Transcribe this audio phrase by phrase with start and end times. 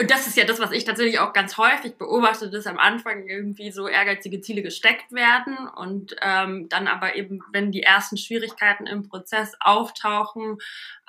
[0.00, 3.28] und das ist ja das, was ich tatsächlich auch ganz häufig beobachte, dass am Anfang
[3.28, 8.86] irgendwie so ehrgeizige Ziele gesteckt werden und ähm, dann aber eben, wenn die ersten Schwierigkeiten
[8.86, 10.56] im Prozess auftauchen,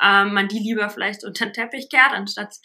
[0.01, 2.57] ähm, man die lieber vielleicht unter den Teppich kehrt, anstatt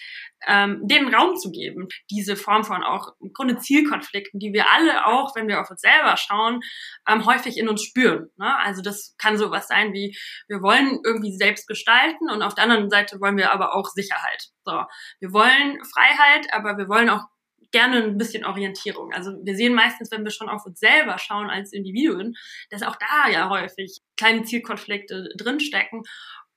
[0.47, 1.89] ähm, denen Raum zu geben.
[2.11, 5.81] Diese Form von auch im Grunde Zielkonflikten, die wir alle auch, wenn wir auf uns
[5.81, 6.61] selber schauen,
[7.09, 8.29] ähm, häufig in uns spüren.
[8.37, 8.57] Ne?
[8.59, 10.17] Also das kann sowas sein wie,
[10.49, 14.51] wir wollen irgendwie selbst gestalten und auf der anderen Seite wollen wir aber auch Sicherheit.
[14.65, 14.83] So,
[15.21, 17.25] wir wollen Freiheit, aber wir wollen auch
[17.73, 19.13] gerne ein bisschen Orientierung.
[19.13, 22.35] Also wir sehen meistens, wenn wir schon auf uns selber schauen als Individuen,
[22.71, 26.03] dass auch da ja häufig kleine Zielkonflikte drinstecken.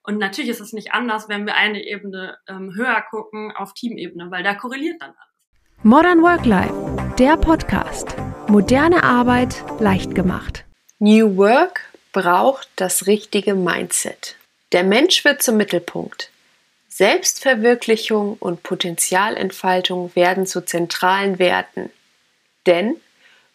[0.03, 4.31] Und natürlich ist es nicht anders, wenn wir eine Ebene ähm, höher gucken auf Teamebene,
[4.31, 5.29] weil da korreliert dann alles.
[5.83, 8.15] Modern Work Life, der Podcast.
[8.47, 10.65] Moderne Arbeit leicht gemacht.
[10.99, 11.81] New Work
[12.11, 14.35] braucht das richtige Mindset.
[14.71, 16.31] Der Mensch wird zum Mittelpunkt.
[16.89, 21.89] Selbstverwirklichung und Potenzialentfaltung werden zu zentralen Werten.
[22.65, 22.97] Denn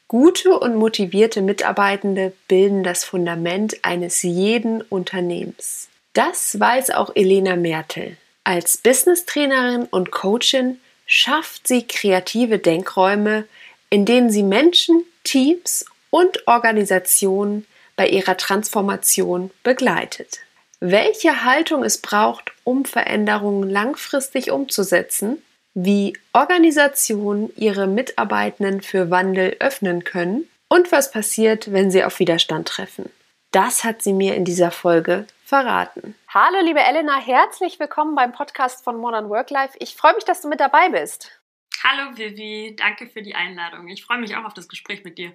[0.08, 5.89] gute und motivierte Mitarbeitende bilden das Fundament eines jeden Unternehmens.
[6.15, 8.17] Das weiß auch Elena Mertel.
[8.45, 13.47] Als Business-Trainerin und Coachin schafft sie kreative Denkräume,
[13.91, 20.39] in denen sie Menschen, Teams und Organisationen bei ihrer Transformation begleitet.
[20.79, 25.42] Welche Haltung es braucht, um Veränderungen langfristig umzusetzen,
[25.75, 32.69] wie Organisationen ihre Mitarbeitenden für Wandel öffnen können und was passiert, wenn sie auf Widerstand
[32.69, 33.11] treffen.
[33.51, 36.14] Das hat sie mir in dieser Folge verraten.
[36.28, 39.77] Hallo, liebe Elena, herzlich willkommen beim Podcast von Modern Work Life.
[39.78, 41.41] Ich freue mich, dass du mit dabei bist.
[41.83, 43.89] Hallo Vivi, danke für die Einladung.
[43.89, 45.33] Ich freue mich auch auf das Gespräch mit dir.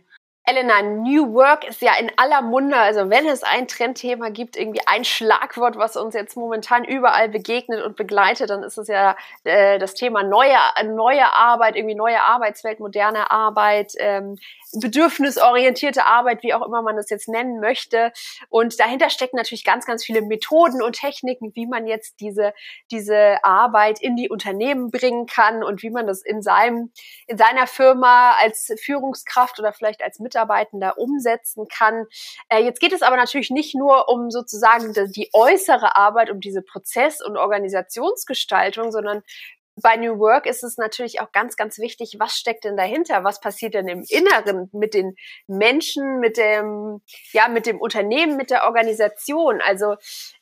[0.49, 2.75] Elena, New Work ist ja in aller Munde.
[2.75, 7.83] Also wenn es ein Trendthema gibt, irgendwie ein Schlagwort, was uns jetzt momentan überall begegnet
[7.83, 12.79] und begleitet, dann ist es ja äh, das Thema neue, neue Arbeit, irgendwie neue Arbeitswelt,
[12.79, 14.39] moderne Arbeit, ähm,
[14.73, 18.11] bedürfnisorientierte Arbeit, wie auch immer man das jetzt nennen möchte.
[18.49, 22.53] Und dahinter stecken natürlich ganz, ganz viele Methoden und Techniken, wie man jetzt diese,
[22.91, 26.91] diese Arbeit in die Unternehmen bringen kann und wie man das in seinem,
[27.27, 32.05] in seiner Firma als Führungskraft oder vielleicht als Mitarbeitender umsetzen kann.
[32.49, 36.61] Äh, jetzt geht es aber natürlich nicht nur um sozusagen die äußere Arbeit, um diese
[36.61, 39.23] Prozess- und Organisationsgestaltung, sondern
[39.81, 43.23] bei New Work ist es natürlich auch ganz, ganz wichtig, was steckt denn dahinter?
[43.23, 45.15] Was passiert denn im Inneren mit den
[45.47, 47.01] Menschen, mit dem,
[47.31, 49.61] ja, mit dem Unternehmen, mit der Organisation?
[49.61, 49.95] Also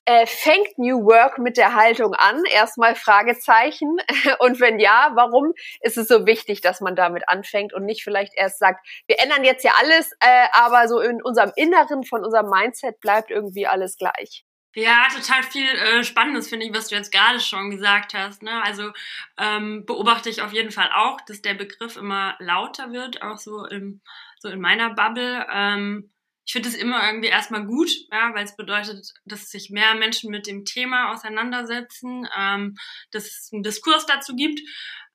[0.06, 2.44] äh, fängt New Work mit der Haltung an?
[2.52, 3.98] Erstmal Fragezeichen.
[4.40, 8.34] Und wenn ja, warum ist es so wichtig, dass man damit anfängt und nicht vielleicht
[8.36, 12.50] erst sagt, wir ändern jetzt ja alles, äh, aber so in unserem Inneren von unserem
[12.50, 14.46] Mindset bleibt irgendwie alles gleich?
[14.80, 18.44] Ja, total viel äh, Spannendes finde ich, was du jetzt gerade schon gesagt hast.
[18.44, 18.62] Ne?
[18.62, 18.92] Also
[19.40, 23.66] ähm, beobachte ich auf jeden Fall auch, dass der Begriff immer lauter wird, auch so,
[23.66, 24.02] im,
[24.38, 25.48] so in meiner Bubble.
[25.52, 26.12] Ähm,
[26.46, 30.30] ich finde es immer irgendwie erstmal gut, ja, weil es bedeutet, dass sich mehr Menschen
[30.30, 32.78] mit dem Thema auseinandersetzen, ähm,
[33.10, 34.60] dass es einen Diskurs dazu gibt.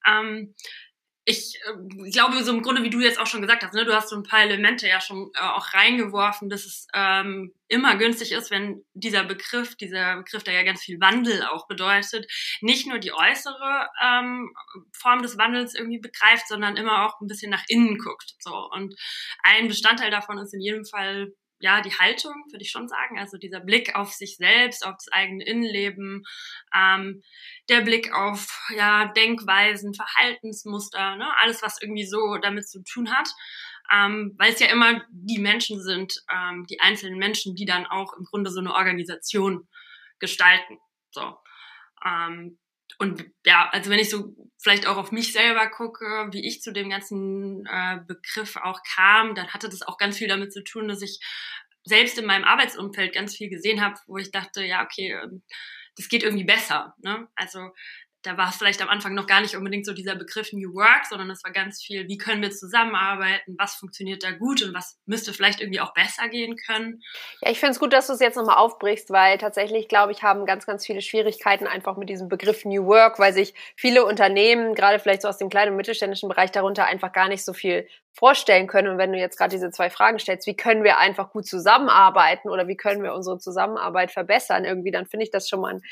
[0.04, 0.56] Ähm,
[1.24, 3.94] ich äh, glaube, so im Grunde, wie du jetzt auch schon gesagt hast, ne, du
[3.94, 8.32] hast so ein paar Elemente ja schon äh, auch reingeworfen, dass es ähm, immer günstig
[8.32, 12.26] ist, wenn dieser Begriff, dieser Begriff, der ja ganz viel Wandel auch bedeutet,
[12.60, 14.52] nicht nur die äußere ähm,
[14.92, 18.34] Form des Wandels irgendwie begreift, sondern immer auch ein bisschen nach innen guckt.
[18.40, 18.94] So und
[19.44, 21.32] ein Bestandteil davon ist in jedem Fall
[21.62, 23.18] ja, die Haltung, würde ich schon sagen.
[23.18, 26.24] Also dieser Blick auf sich selbst, auf das eigene Innenleben,
[26.74, 27.22] ähm,
[27.68, 31.26] der Blick auf ja, Denkweisen, Verhaltensmuster, ne?
[31.38, 33.28] alles, was irgendwie so damit zu tun hat.
[33.92, 38.14] Ähm, weil es ja immer die Menschen sind, ähm, die einzelnen Menschen, die dann auch
[38.16, 39.68] im Grunde so eine Organisation
[40.18, 40.78] gestalten.
[41.10, 41.36] So.
[42.04, 42.58] Ähm,
[42.98, 46.72] und ja, also wenn ich so vielleicht auch auf mich selber gucke, wie ich zu
[46.72, 50.88] dem ganzen äh, Begriff auch kam, dann hatte das auch ganz viel damit zu tun,
[50.88, 51.18] dass ich
[51.84, 55.42] selbst in meinem Arbeitsumfeld ganz viel gesehen habe, wo ich dachte, ja, okay, ähm,
[55.96, 56.94] das geht irgendwie besser.
[57.02, 57.28] Ne?
[57.34, 57.70] Also
[58.22, 61.06] da war es vielleicht am Anfang noch gar nicht unbedingt so dieser Begriff New Work,
[61.08, 64.98] sondern es war ganz viel, wie können wir zusammenarbeiten, was funktioniert da gut und was
[65.06, 67.02] müsste vielleicht irgendwie auch besser gehen können.
[67.40, 70.22] Ja, ich finde es gut, dass du es jetzt nochmal aufbrichst, weil tatsächlich, glaube ich,
[70.22, 74.74] haben ganz, ganz viele Schwierigkeiten einfach mit diesem Begriff New Work, weil sich viele Unternehmen,
[74.74, 77.88] gerade vielleicht so aus dem kleinen und mittelständischen Bereich darunter einfach gar nicht so viel
[78.14, 78.88] vorstellen können.
[78.88, 82.50] Und wenn du jetzt gerade diese zwei Fragen stellst, wie können wir einfach gut zusammenarbeiten
[82.50, 85.82] oder wie können wir unsere Zusammenarbeit verbessern irgendwie, dann finde ich das schon mal einen,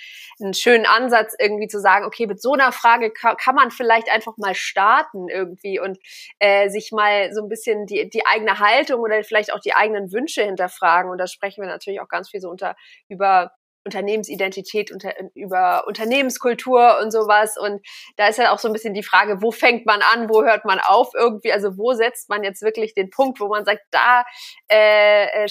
[0.40, 4.10] einen, schönen Ansatz irgendwie zu sagen, okay, mit so einer Frage kann, kann man vielleicht
[4.10, 5.98] einfach mal starten irgendwie und
[6.38, 10.12] äh, sich mal so ein bisschen die, die eigene Haltung oder vielleicht auch die eigenen
[10.12, 11.10] Wünsche hinterfragen.
[11.10, 12.76] Und da sprechen wir natürlich auch ganz viel so unter
[13.08, 13.52] über
[13.84, 17.56] Unternehmensidentität, unter, über Unternehmenskultur und sowas.
[17.58, 17.80] Und
[18.16, 20.64] da ist ja auch so ein bisschen die Frage, wo fängt man an, wo hört
[20.64, 21.52] man auf irgendwie?
[21.52, 24.24] Also wo setzt man jetzt wirklich den Punkt, wo man sagt, da
[24.68, 25.48] äh, äh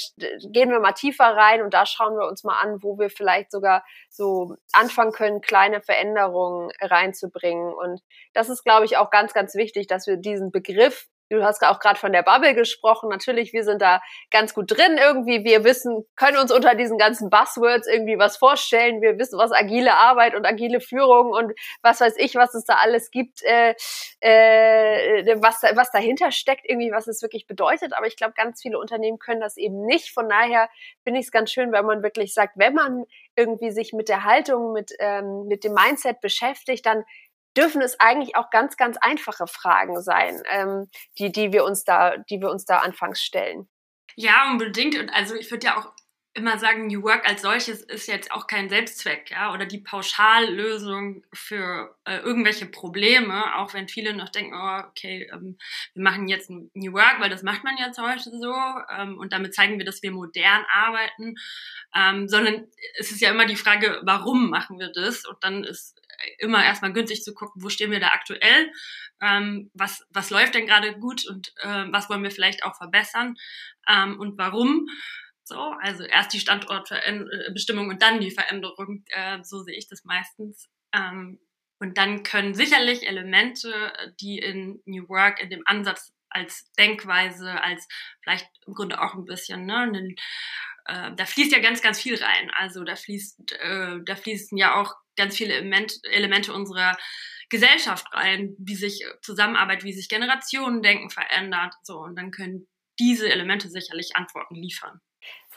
[0.51, 3.51] gehen wir mal tiefer rein und da schauen wir uns mal an, wo wir vielleicht
[3.51, 7.73] sogar so anfangen können, kleine Veränderungen reinzubringen.
[7.73, 8.01] Und
[8.33, 11.79] das ist, glaube ich, auch ganz, ganz wichtig, dass wir diesen Begriff Du hast auch
[11.79, 13.09] gerade von der Bubble gesprochen.
[13.09, 15.43] Natürlich, wir sind da ganz gut drin irgendwie.
[15.43, 19.01] Wir wissen, können uns unter diesen ganzen Buzzwords irgendwie was vorstellen.
[19.01, 21.53] Wir wissen, was agile Arbeit und agile Führung und
[21.83, 23.75] was weiß ich, was es da alles gibt, äh,
[24.21, 27.93] äh, was, was dahinter steckt, irgendwie, was es wirklich bedeutet.
[27.93, 30.11] Aber ich glaube, ganz viele Unternehmen können das eben nicht.
[30.11, 30.67] Von daher
[31.03, 33.05] finde ich es ganz schön, wenn man wirklich sagt, wenn man
[33.35, 37.03] irgendwie sich mit der Haltung, mit, ähm, mit dem Mindset beschäftigt, dann
[37.59, 42.17] dürfen es eigentlich auch ganz, ganz einfache Fragen sein, ähm, die, die wir uns da,
[42.17, 43.67] die wir uns da anfangs stellen.
[44.15, 44.97] Ja, unbedingt.
[44.97, 45.93] Und also ich würde ja auch
[46.33, 51.23] immer sagen, New Work als solches ist jetzt auch kein Selbstzweck, ja, oder die Pauschallösung
[51.33, 55.57] für äh, irgendwelche Probleme, auch wenn viele noch denken, oh, okay, ähm,
[55.95, 58.53] wir machen jetzt New Work, weil das macht man jetzt heute so,
[58.95, 61.35] ähm, und damit zeigen wir, dass wir modern arbeiten,
[61.95, 62.67] ähm, sondern
[62.97, 65.25] es ist ja immer die Frage, warum machen wir das?
[65.25, 65.99] Und dann ist
[66.37, 68.71] immer erstmal günstig zu gucken, wo stehen wir da aktuell,
[69.21, 73.35] ähm, was, was läuft denn gerade gut und äh, was wollen wir vielleicht auch verbessern
[73.87, 74.87] ähm, und warum.
[75.43, 80.69] So, also erst die Standortbestimmung und dann die Veränderung, äh, so sehe ich das meistens.
[80.93, 81.39] Ähm,
[81.79, 87.87] und dann können sicherlich Elemente, die in New Work, in dem Ansatz als Denkweise, als
[88.21, 90.15] vielleicht im Grunde auch ein bisschen, ne, einen,
[90.85, 92.51] äh, da fließt ja ganz, ganz viel rein.
[92.51, 96.97] Also da fließt, äh, da fließen ja auch ganz viele Element, Elemente unserer
[97.49, 101.73] Gesellschaft rein, wie sich Zusammenarbeit, wie sich Generationendenken verändert.
[101.83, 102.67] So, und dann können
[102.99, 104.99] diese Elemente sicherlich Antworten liefern.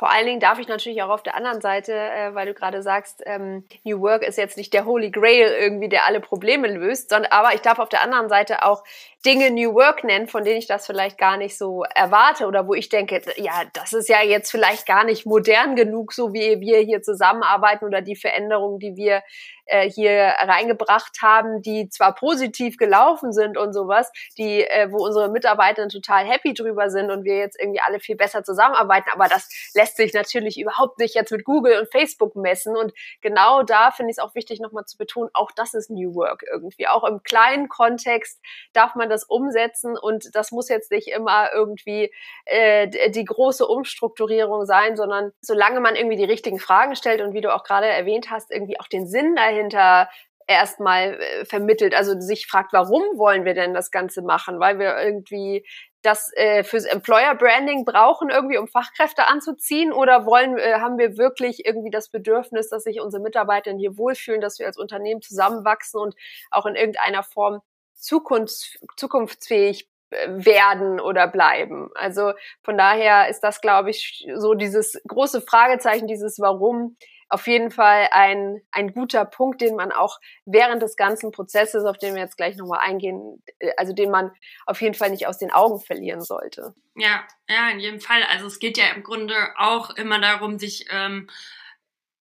[0.02, 2.82] Vor allen Dingen darf ich natürlich auch auf der anderen Seite, äh, weil du gerade
[2.82, 7.10] sagst, ähm, New Work ist jetzt nicht der Holy Grail irgendwie, der alle Probleme löst,
[7.10, 8.82] sondern aber ich darf auf der anderen Seite auch
[9.24, 12.74] Dinge New Work nennen, von denen ich das vielleicht gar nicht so erwarte oder wo
[12.74, 16.80] ich denke, ja, das ist ja jetzt vielleicht gar nicht modern genug, so wie wir
[16.80, 19.22] hier zusammenarbeiten oder die Veränderungen, die wir
[19.66, 25.30] äh, hier reingebracht haben, die zwar positiv gelaufen sind und sowas, die, äh, wo unsere
[25.30, 29.48] Mitarbeiter total happy drüber sind und wir jetzt irgendwie alle viel besser zusammenarbeiten, aber das
[29.74, 32.76] lässt sich natürlich überhaupt nicht jetzt mit Google und Facebook messen.
[32.76, 36.14] Und genau da finde ich es auch wichtig nochmal zu betonen, auch das ist New
[36.14, 38.40] Work irgendwie, auch im kleinen Kontext
[38.72, 42.12] darf man das umsetzen und das muss jetzt nicht immer irgendwie
[42.44, 47.40] äh, die große Umstrukturierung sein, sondern solange man irgendwie die richtigen Fragen stellt und wie
[47.40, 50.08] du auch gerade erwähnt hast, irgendwie auch den Sinn dahinter
[50.46, 54.60] erstmal äh, vermittelt, also sich fragt, warum wollen wir denn das Ganze machen?
[54.60, 55.64] Weil wir irgendwie
[56.02, 59.92] das äh, fürs Employer Branding brauchen, irgendwie um Fachkräfte anzuziehen?
[59.92, 64.40] Oder wollen, äh, haben wir wirklich irgendwie das Bedürfnis, dass sich unsere Mitarbeiter hier wohlfühlen,
[64.40, 66.14] dass wir als Unternehmen zusammenwachsen und
[66.50, 67.62] auch in irgendeiner Form
[67.94, 71.90] zukunfts zukunftsfähig äh, werden oder bleiben.
[71.94, 72.32] Also
[72.62, 76.96] von daher ist das, glaube ich, so dieses große Fragezeichen, dieses Warum
[77.32, 81.96] auf jeden Fall ein, ein guter Punkt, den man auch während des ganzen Prozesses, auf
[81.96, 84.30] den wir jetzt gleich nochmal eingehen, äh, also den man
[84.66, 86.74] auf jeden Fall nicht aus den Augen verlieren sollte.
[86.94, 88.22] Ja, ja, in jedem Fall.
[88.24, 91.30] Also es geht ja im Grunde auch immer darum, sich ähm,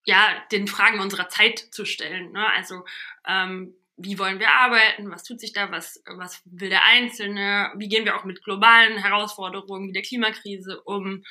[0.06, 2.32] ja den Fragen unserer Zeit zu stellen.
[2.32, 2.48] Ne?
[2.56, 2.86] Also
[3.28, 7.90] ähm, wie wollen wir arbeiten, was tut sich da, was, was will der Einzelne, wie
[7.90, 11.24] gehen wir auch mit globalen Herausforderungen wie der Klimakrise um,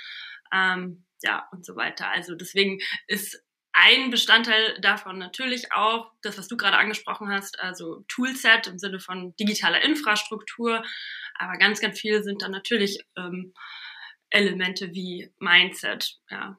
[0.53, 2.09] ähm, ja, und so weiter.
[2.11, 3.43] Also deswegen ist
[3.83, 9.01] ein Bestandteil davon natürlich auch das, was du gerade angesprochen hast, also Toolset im Sinne
[9.01, 10.83] von digitaler Infrastruktur,
[11.35, 13.55] aber ganz, ganz viel sind dann natürlich ähm,
[14.31, 16.59] Elemente wie Mindset, ja,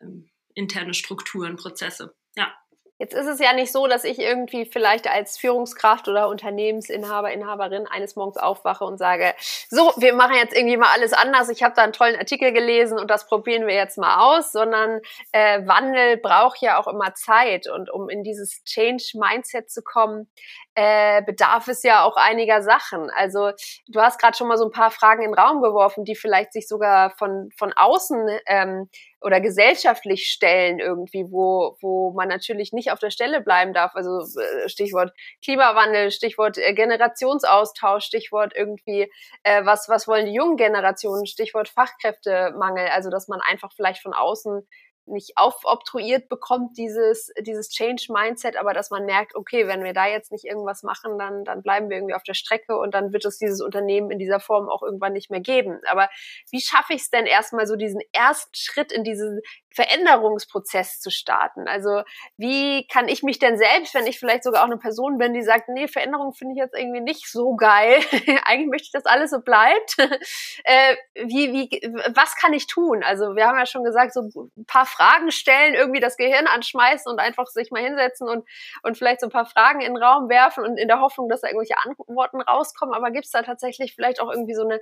[0.00, 2.14] ähm, interne Strukturen, Prozesse.
[2.36, 2.54] Ja.
[3.00, 7.86] Jetzt ist es ja nicht so, dass ich irgendwie vielleicht als Führungskraft oder Unternehmensinhaber, Inhaberin
[7.86, 9.34] eines Morgens aufwache und sage,
[9.70, 11.48] so, wir machen jetzt irgendwie mal alles anders.
[11.48, 15.00] Ich habe da einen tollen Artikel gelesen und das probieren wir jetzt mal aus, sondern
[15.32, 20.30] äh, Wandel braucht ja auch immer Zeit und um in dieses Change-Mindset zu kommen,
[20.74, 23.08] äh, bedarf es ja auch einiger Sachen.
[23.16, 23.52] Also
[23.88, 26.52] du hast gerade schon mal so ein paar Fragen in den Raum geworfen, die vielleicht
[26.52, 28.90] sich sogar von, von außen ähm,
[29.20, 33.92] oder gesellschaftlich stellen irgendwie, wo, wo man natürlich nicht auf der Stelle bleiben darf.
[33.94, 35.12] Also äh, Stichwort
[35.44, 39.10] Klimawandel, Stichwort äh, Generationsaustausch, Stichwort irgendwie,
[39.42, 42.88] äh, was, was wollen die jungen Generationen, Stichwort Fachkräftemangel.
[42.88, 44.66] Also dass man einfach vielleicht von außen
[45.10, 50.32] nicht aufobtruiert bekommt, dieses, dieses Change-Mindset, aber dass man merkt, okay, wenn wir da jetzt
[50.32, 53.38] nicht irgendwas machen, dann, dann bleiben wir irgendwie auf der Strecke und dann wird es
[53.38, 55.80] dieses Unternehmen in dieser Form auch irgendwann nicht mehr geben.
[55.90, 56.08] Aber
[56.50, 59.40] wie schaffe ich es denn erstmal so diesen ersten Schritt in diesen
[59.70, 61.68] Veränderungsprozess zu starten?
[61.68, 62.02] Also
[62.36, 65.42] wie kann ich mich denn selbst, wenn ich vielleicht sogar auch eine Person bin, die
[65.42, 67.98] sagt, nee, Veränderung finde ich jetzt irgendwie nicht so geil,
[68.44, 69.96] eigentlich möchte ich, dass alles so bleibt,
[70.64, 73.02] äh, wie, wie, was kann ich tun?
[73.02, 74.99] Also wir haben ja schon gesagt, so ein paar Fragen
[75.30, 78.48] stellen, irgendwie das Gehirn anschmeißen und einfach sich mal hinsetzen und,
[78.82, 81.40] und vielleicht so ein paar Fragen in den Raum werfen und in der Hoffnung, dass
[81.40, 82.94] da irgendwelche Antworten rauskommen.
[82.94, 84.80] Aber gibt es da tatsächlich vielleicht auch irgendwie so eine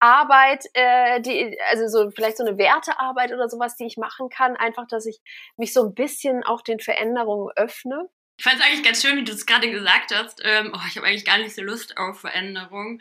[0.00, 4.56] Arbeit, äh, die, also so vielleicht so eine Wertearbeit oder sowas, die ich machen kann,
[4.56, 5.20] einfach, dass ich
[5.56, 8.08] mich so ein bisschen auch den Veränderungen öffne.
[8.38, 10.40] Ich fand es eigentlich ganz schön, wie du es gerade gesagt hast.
[10.44, 13.00] Ähm, oh, ich habe eigentlich gar nicht so Lust auf Veränderung.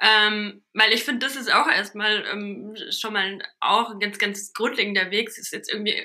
[0.00, 4.54] Ähm, weil ich finde, das ist auch erstmal ähm, schon mal auch ein ganz, ganz
[4.54, 5.28] grundlegender Weg.
[5.28, 6.02] Es ist jetzt irgendwie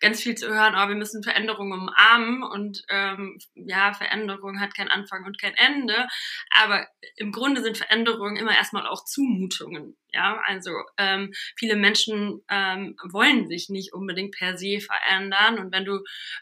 [0.00, 4.90] ganz viel zu hören, oh, wir müssen Veränderungen umarmen und ähm, ja, Veränderung hat keinen
[4.90, 6.06] Anfang und kein Ende.
[6.50, 9.96] Aber im Grunde sind Veränderungen immer erstmal auch Zumutungen.
[10.12, 15.58] Ja, also ähm, viele Menschen ähm, wollen sich nicht unbedingt per se verändern.
[15.58, 16.00] Und wenn du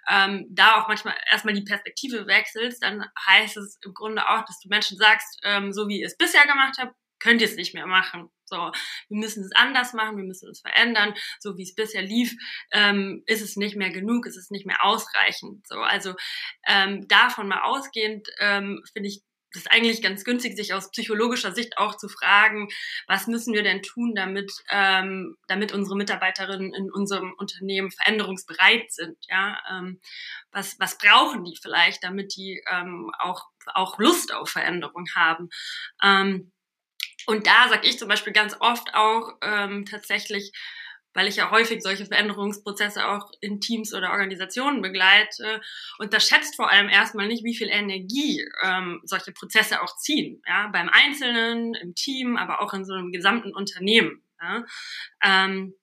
[0.08, 4.58] ähm, da auch manchmal erstmal die Perspektive wechselst, dann heißt es im Grunde auch, dass
[4.60, 7.74] du Menschen sagst, ähm, so wie ihr es bisher gemacht habt, könnt ihr es nicht
[7.74, 8.30] mehr machen.
[8.46, 11.14] So, wir müssen es anders machen, wir müssen es verändern.
[11.38, 12.34] So wie es bisher lief,
[12.72, 15.66] ähm, ist es nicht mehr genug, ist es nicht mehr ausreichend.
[15.68, 16.14] So, also
[16.66, 19.22] ähm, davon mal ausgehend ähm, finde ich
[19.52, 22.68] das ist eigentlich ganz günstig, sich aus psychologischer Sicht auch zu fragen,
[23.06, 29.16] was müssen wir denn tun, damit, ähm, damit unsere Mitarbeiterinnen in unserem Unternehmen veränderungsbereit sind.
[29.28, 29.58] Ja?
[29.70, 30.00] Ähm,
[30.52, 35.48] was, was brauchen die vielleicht, damit die ähm, auch, auch Lust auf Veränderung haben?
[36.02, 36.52] Ähm,
[37.26, 40.52] und da sage ich zum Beispiel ganz oft auch ähm, tatsächlich,
[41.14, 45.60] weil ich ja häufig solche Veränderungsprozesse auch in Teams oder Organisationen begleite,
[45.98, 50.42] unterschätzt vor allem erstmal nicht, wie viel Energie ähm, solche Prozesse auch ziehen.
[50.46, 50.68] Ja?
[50.68, 54.22] Beim Einzelnen, im Team, aber auch in so einem gesamten Unternehmen.
[54.40, 54.64] Ja?
[55.22, 55.74] Ähm,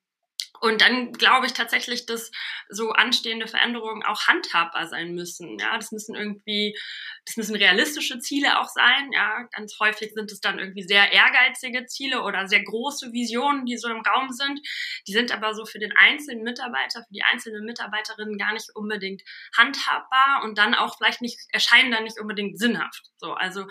[0.62, 2.32] und dann glaube ich tatsächlich, dass
[2.70, 5.58] so anstehende Veränderungen auch handhabbar sein müssen.
[5.60, 6.78] Ja, das müssen irgendwie,
[7.26, 9.12] das müssen realistische Ziele auch sein.
[9.12, 13.78] Ja, ganz häufig sind es dann irgendwie sehr ehrgeizige Ziele oder sehr große Visionen, die
[13.78, 14.60] so im Raum sind.
[15.08, 19.24] Die sind aber so für den einzelnen Mitarbeiter, für die einzelne Mitarbeiterin gar nicht unbedingt
[19.56, 23.12] handhabbar und dann auch vielleicht nicht, erscheinen dann nicht unbedingt sinnhaft.
[23.18, 23.66] So, also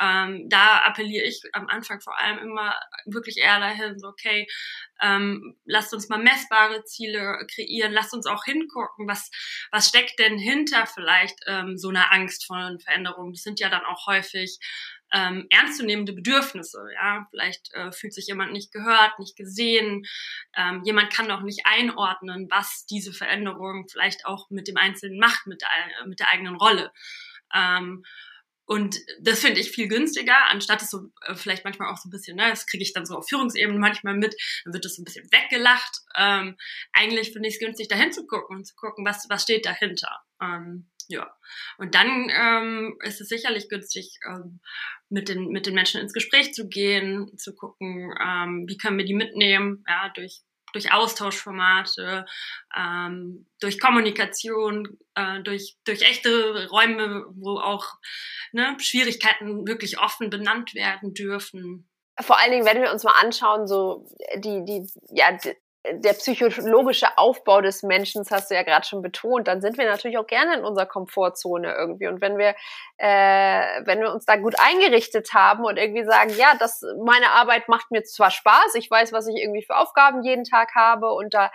[0.00, 4.46] ähm, da appelliere ich am Anfang vor allem immer wirklich eher dahin, so okay,
[5.02, 9.30] ähm, lasst uns mal messbare Ziele kreieren, lasst uns auch hingucken, was,
[9.70, 13.32] was steckt denn hinter vielleicht ähm, so einer Angst vor Veränderungen.
[13.32, 14.58] Das sind ja dann auch häufig
[15.12, 16.86] ähm, ernstzunehmende Bedürfnisse.
[16.94, 20.06] Ja, vielleicht äh, fühlt sich jemand nicht gehört, nicht gesehen.
[20.56, 25.46] Ähm, jemand kann auch nicht einordnen, was diese Veränderung vielleicht auch mit dem Einzelnen macht,
[25.46, 26.92] mit der, mit der eigenen Rolle.
[27.54, 28.04] Ähm,
[28.70, 32.12] und das finde ich viel günstiger, anstatt es so äh, vielleicht manchmal auch so ein
[32.12, 35.02] bisschen, ne, das kriege ich dann so auf Führungsebene manchmal mit, dann wird das so
[35.02, 36.02] ein bisschen weggelacht.
[36.16, 36.56] Ähm,
[36.92, 40.20] eigentlich finde ich es günstig, dahin zu gucken und zu gucken, was, was steht dahinter.
[40.40, 41.36] Ähm, ja.
[41.78, 44.60] Und dann ähm, ist es sicherlich günstig, ähm,
[45.08, 49.04] mit, den, mit den Menschen ins Gespräch zu gehen, zu gucken, ähm, wie können wir
[49.04, 52.26] die mitnehmen, ja, durch durch Austauschformate,
[52.76, 57.86] ähm, durch Kommunikation, äh, durch, durch echte Räume, wo auch
[58.52, 61.88] ne, Schwierigkeiten wirklich offen benannt werden dürfen.
[62.20, 65.36] Vor allen Dingen, wenn wir uns mal anschauen, so die, die, ja,
[65.88, 70.18] der psychologische Aufbau des Menschen, hast du ja gerade schon betont, dann sind wir natürlich
[70.18, 72.06] auch gerne in unserer Komfortzone irgendwie.
[72.06, 72.54] Und wenn wir,
[72.98, 77.68] äh, wenn wir uns da gut eingerichtet haben und irgendwie sagen, ja, das, meine Arbeit
[77.68, 81.32] macht mir zwar Spaß, ich weiß, was ich irgendwie für Aufgaben jeden Tag habe und
[81.32, 81.50] da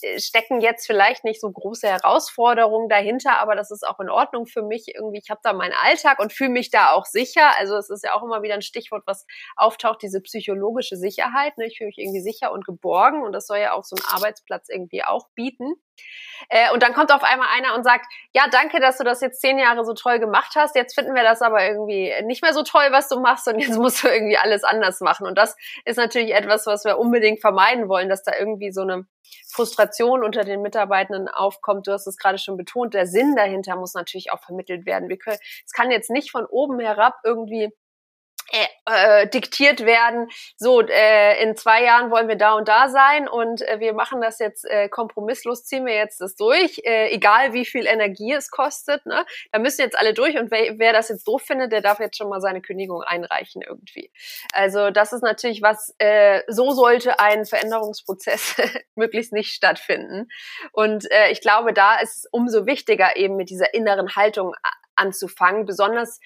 [0.00, 4.46] äh, stecken jetzt vielleicht nicht so große Herausforderungen dahinter, aber das ist auch in Ordnung
[4.46, 4.94] für mich.
[4.94, 7.50] Irgendwie, ich habe da meinen Alltag und fühle mich da auch sicher.
[7.58, 11.58] Also es ist ja auch immer wieder ein Stichwort, was auftaucht, diese psychologische Sicherheit.
[11.58, 11.66] Ne?
[11.66, 14.68] Ich fühle mich irgendwie sicher und geborgen und das soll ja auch so einen Arbeitsplatz
[14.68, 15.74] irgendwie auch bieten.
[16.48, 19.40] Äh, und dann kommt auf einmal einer und sagt, ja, danke, dass du das jetzt
[19.40, 20.76] zehn Jahre so toll gemacht hast.
[20.76, 23.78] Jetzt finden wir das aber irgendwie nicht mehr so toll, was du machst und jetzt
[23.78, 25.26] musst du irgendwie alles anders machen.
[25.26, 29.06] Und das ist natürlich etwas, was wir unbedingt vermeiden wollen, dass da irgendwie so eine
[29.50, 31.86] Frustration unter den Mitarbeitenden aufkommt.
[31.86, 32.94] Du hast es gerade schon betont.
[32.94, 35.08] Der Sinn dahinter muss natürlich auch vermittelt werden.
[35.18, 37.72] Können, es kann jetzt nicht von oben herab irgendwie
[38.52, 43.28] äh, äh, diktiert werden, so äh, in zwei Jahren wollen wir da und da sein
[43.28, 47.52] und äh, wir machen das jetzt äh, kompromisslos, ziehen wir jetzt das durch, äh, egal
[47.54, 49.04] wie viel Energie es kostet.
[49.04, 49.26] Ne?
[49.50, 52.16] Da müssen jetzt alle durch und wer, wer das jetzt doof findet, der darf jetzt
[52.16, 54.12] schon mal seine Kündigung einreichen irgendwie.
[54.52, 58.56] Also das ist natürlich was, äh, so sollte ein Veränderungsprozess
[58.94, 60.28] möglichst nicht stattfinden.
[60.70, 64.54] Und äh, ich glaube, da ist es umso wichtiger, eben mit dieser inneren Haltung
[64.96, 66.20] anzufangen, besonders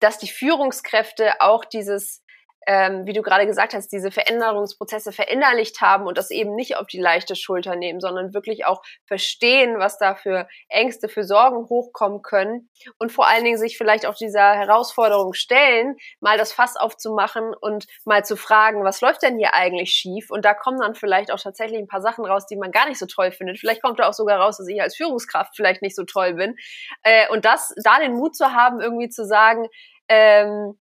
[0.00, 2.22] dass die Führungskräfte auch dieses
[2.68, 6.86] ähm, wie du gerade gesagt hast, diese Veränderungsprozesse verinnerlicht haben und das eben nicht auf
[6.86, 12.20] die leichte Schulter nehmen, sondern wirklich auch verstehen, was da für Ängste, für Sorgen hochkommen
[12.20, 17.54] können und vor allen Dingen sich vielleicht auch dieser Herausforderung stellen, mal das Fass aufzumachen
[17.58, 20.30] und mal zu fragen, was läuft denn hier eigentlich schief?
[20.30, 22.98] Und da kommen dann vielleicht auch tatsächlich ein paar Sachen raus, die man gar nicht
[22.98, 23.58] so toll findet.
[23.58, 26.54] Vielleicht kommt da auch sogar raus, dass ich als Führungskraft vielleicht nicht so toll bin.
[27.02, 29.68] Äh, und das, da den Mut zu haben, irgendwie zu sagen,
[30.10, 30.78] ähm,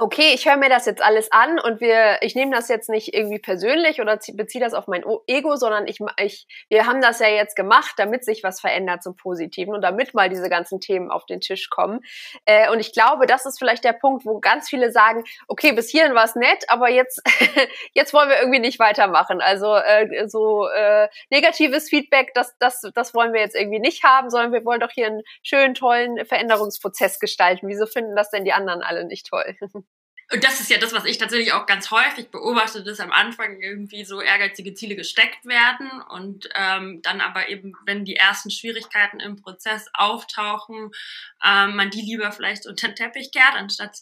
[0.00, 3.14] okay, ich höre mir das jetzt alles an und wir, ich nehme das jetzt nicht
[3.14, 7.28] irgendwie persönlich oder beziehe das auf mein Ego, sondern ich, ich, wir haben das ja
[7.28, 11.26] jetzt gemacht, damit sich was verändert zum Positiven und damit mal diese ganzen Themen auf
[11.26, 12.00] den Tisch kommen.
[12.46, 15.90] Äh, und ich glaube, das ist vielleicht der Punkt, wo ganz viele sagen, okay, bis
[15.90, 17.22] hierhin war es nett, aber jetzt,
[17.92, 19.42] jetzt wollen wir irgendwie nicht weitermachen.
[19.42, 24.30] Also äh, so äh, negatives Feedback, das, das, das wollen wir jetzt irgendwie nicht haben,
[24.30, 27.68] sondern wir wollen doch hier einen schönen, tollen Veränderungsprozess gestalten.
[27.68, 29.56] Wieso finden das denn die anderen alle nicht toll?
[30.32, 33.60] und das ist ja das, was ich tatsächlich auch ganz häufig beobachte, dass am Anfang
[33.60, 39.18] irgendwie so ehrgeizige Ziele gesteckt werden und ähm, dann aber eben, wenn die ersten Schwierigkeiten
[39.18, 40.92] im Prozess auftauchen,
[41.44, 43.98] ähm, man die lieber vielleicht unter den Teppich kehrt, anstatt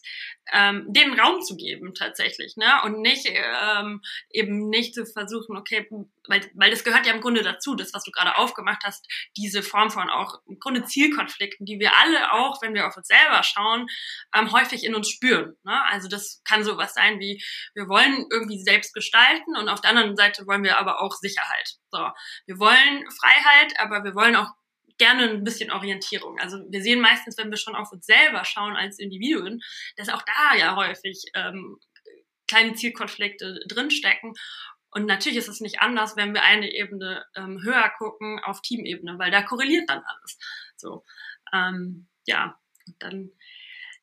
[0.53, 2.83] ähm, den Raum zu geben tatsächlich, ne?
[2.85, 5.89] Und nicht ähm, eben nicht zu versuchen, okay,
[6.27, 9.63] weil, weil das gehört ja im Grunde dazu, das, was du gerade aufgemacht hast, diese
[9.63, 13.43] Form von auch im Grunde Zielkonflikten, die wir alle auch, wenn wir auf uns selber
[13.43, 13.87] schauen,
[14.35, 15.57] ähm, häufig in uns spüren.
[15.65, 15.83] Ne?
[15.85, 17.43] Also das kann sowas sein wie,
[17.75, 21.77] wir wollen irgendwie selbst gestalten und auf der anderen Seite wollen wir aber auch Sicherheit.
[21.91, 21.99] So,
[22.47, 24.51] wir wollen Freiheit, aber wir wollen auch
[24.99, 26.39] gerne ein bisschen Orientierung.
[26.39, 29.61] Also wir sehen meistens, wenn wir schon auf uns selber schauen als Individuen,
[29.97, 31.79] dass auch da ja häufig ähm,
[32.49, 34.35] kleine Zielkonflikte drinstecken.
[34.91, 39.19] Und natürlich ist es nicht anders, wenn wir eine Ebene ähm, höher gucken auf Teamebene,
[39.19, 40.39] weil da korreliert dann alles.
[40.77, 41.05] So,
[41.53, 42.59] ähm, ja,
[42.99, 43.31] dann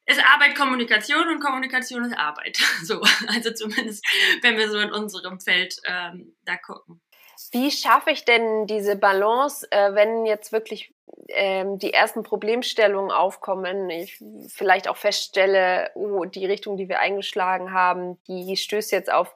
[0.06, 2.58] ist Arbeit Kommunikation und Kommunikation ist Arbeit.
[2.84, 4.06] So, also zumindest,
[4.42, 7.02] wenn wir so in unserem Feld ähm, da gucken.
[7.52, 10.94] Wie schaffe ich denn diese Balance, äh, wenn jetzt wirklich
[11.30, 17.74] ähm, die ersten Problemstellungen aufkommen, ich vielleicht auch feststelle, oh, die Richtung, die wir eingeschlagen
[17.74, 19.34] haben, die stößt jetzt auf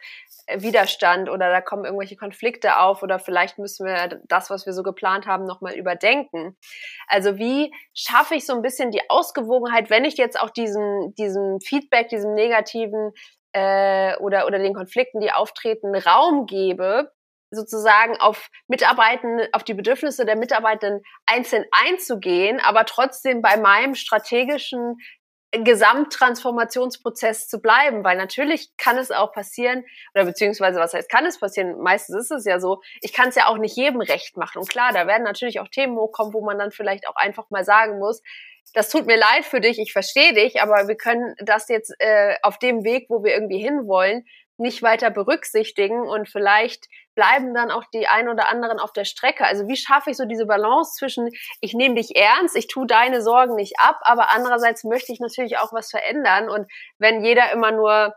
[0.47, 4.73] äh, Widerstand oder da kommen irgendwelche Konflikte auf oder vielleicht müssen wir das, was wir
[4.73, 6.57] so geplant haben, nochmal überdenken.
[7.07, 11.59] Also wie schaffe ich so ein bisschen die Ausgewogenheit, wenn ich jetzt auch diesen, diesem
[11.61, 13.13] Feedback, diesem negativen
[13.53, 17.11] äh, oder, oder den Konflikten, die auftreten, Raum gebe,
[17.51, 24.97] sozusagen auf Mitarbeitenden, auf die Bedürfnisse der Mitarbeitenden einzeln einzugehen, aber trotzdem bei meinem strategischen
[25.51, 29.83] Gesamttransformationsprozess zu bleiben, weil natürlich kann es auch passieren,
[30.13, 33.35] oder beziehungsweise was heißt kann es passieren, meistens ist es ja so, ich kann es
[33.35, 34.59] ja auch nicht jedem recht machen.
[34.59, 37.65] Und klar, da werden natürlich auch Themen hochkommen, wo man dann vielleicht auch einfach mal
[37.65, 38.21] sagen muss,
[38.73, 42.35] das tut mir leid für dich, ich verstehe dich, aber wir können das jetzt äh,
[42.43, 44.25] auf dem Weg, wo wir irgendwie hinwollen,
[44.59, 49.45] nicht weiter berücksichtigen und vielleicht bleiben dann auch die ein oder anderen auf der Strecke.
[49.45, 51.29] Also wie schaffe ich so diese Balance zwischen,
[51.61, 55.57] ich nehme dich ernst, ich tue deine Sorgen nicht ab, aber andererseits möchte ich natürlich
[55.57, 56.49] auch was verändern.
[56.49, 58.13] Und wenn jeder immer nur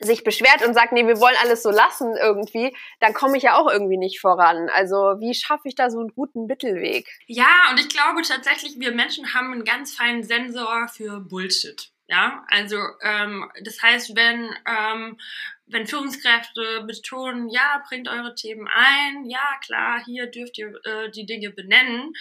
[0.00, 3.56] sich beschwert und sagt, nee, wir wollen alles so lassen irgendwie, dann komme ich ja
[3.56, 4.68] auch irgendwie nicht voran.
[4.74, 7.08] Also wie schaffe ich da so einen guten Mittelweg?
[7.26, 11.90] Ja, und ich glaube tatsächlich, wir Menschen haben einen ganz feinen Sensor für Bullshit.
[12.06, 15.18] Ja, also ähm, das heißt, wenn ähm,
[15.66, 21.26] wenn Führungskräfte betonen, ja, bringt eure Themen ein, ja, klar, hier dürft ihr äh, die
[21.26, 22.12] Dinge benennen,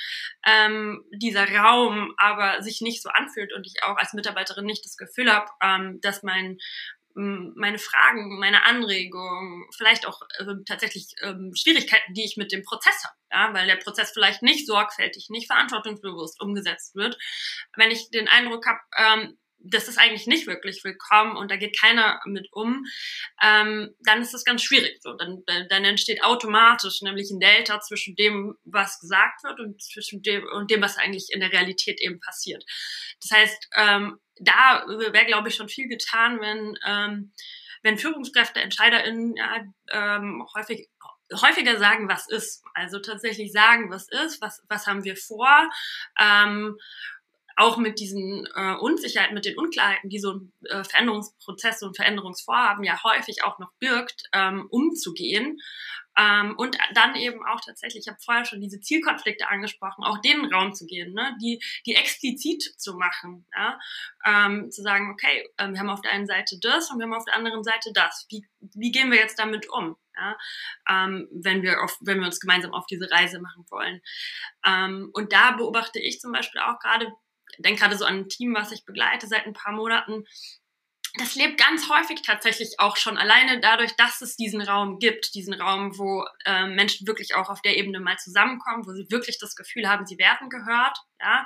[0.45, 4.97] ähm, dieser Raum aber sich nicht so anfühlt und ich auch als Mitarbeiterin nicht das
[4.97, 6.57] Gefühl habe, ähm, dass mein
[7.15, 13.03] meine Fragen, meine Anregungen, vielleicht auch äh, tatsächlich ähm, Schwierigkeiten, die ich mit dem Prozess
[13.03, 17.17] habe, ja, weil der Prozess vielleicht nicht sorgfältig, nicht verantwortungsbewusst umgesetzt wird.
[17.75, 21.79] Wenn ich den Eindruck habe, ähm, das ist eigentlich nicht wirklich willkommen und da geht
[21.79, 22.85] keiner mit um,
[23.41, 25.01] ähm, dann ist das ganz schwierig.
[25.01, 30.21] So, dann, dann entsteht automatisch nämlich ein Delta zwischen dem, was gesagt wird und zwischen
[30.21, 32.63] dem und dem, was eigentlich in der Realität eben passiert.
[33.21, 37.33] Das heißt, ähm, da wäre, glaube ich, schon viel getan, wenn ähm,
[37.83, 40.89] wenn Führungskräfte, EntscheiderInnen ja, ähm, häufig
[41.41, 42.63] häufiger sagen, was ist.
[42.73, 45.69] Also tatsächlich sagen, was ist, was, was haben wir vor.
[46.19, 46.77] Ähm,
[47.55, 52.83] auch mit diesen äh, Unsicherheiten, mit den Unklarheiten, die so ein äh, Veränderungsprozess und Veränderungsvorhaben
[52.83, 55.59] ja häufig auch noch birgt, ähm, umzugehen.
[56.17, 60.53] Ähm, und dann eben auch tatsächlich, ich habe vorher schon diese Zielkonflikte angesprochen, auch denen
[60.53, 61.35] Raum zu geben, ne?
[61.41, 63.47] die, die explizit zu machen.
[63.55, 63.79] Ja?
[64.25, 67.13] Ähm, zu sagen, okay, äh, wir haben auf der einen Seite das und wir haben
[67.13, 68.27] auf der anderen Seite das.
[68.29, 69.95] Wie, wie gehen wir jetzt damit um?
[70.15, 70.37] Ja?
[70.87, 74.01] Ähm, wenn, wir auf, wenn wir uns gemeinsam auf diese Reise machen wollen.
[74.65, 77.11] Ähm, und da beobachte ich zum Beispiel auch gerade,
[77.59, 80.25] denke gerade so an ein Team, was ich begleite seit ein paar Monaten,
[81.15, 85.53] das lebt ganz häufig tatsächlich auch schon alleine dadurch, dass es diesen Raum gibt, diesen
[85.53, 89.55] Raum, wo äh, Menschen wirklich auch auf der Ebene mal zusammenkommen, wo sie wirklich das
[89.55, 91.45] Gefühl haben, sie werden gehört, ja,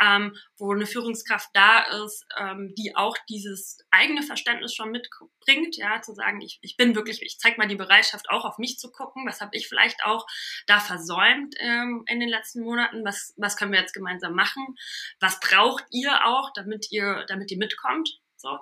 [0.00, 6.02] ähm, wo eine Führungskraft da ist, ähm, die auch dieses eigene Verständnis schon mitbringt, ja,
[6.02, 8.90] zu sagen, ich, ich bin wirklich, ich zeige mal die Bereitschaft auch auf mich zu
[8.90, 10.26] gucken, was habe ich vielleicht auch
[10.66, 14.74] da versäumt ähm, in den letzten Monaten, was, was können wir jetzt gemeinsam machen,
[15.20, 18.10] was braucht ihr auch, damit ihr, damit ihr mitkommt,
[18.44, 18.58] so.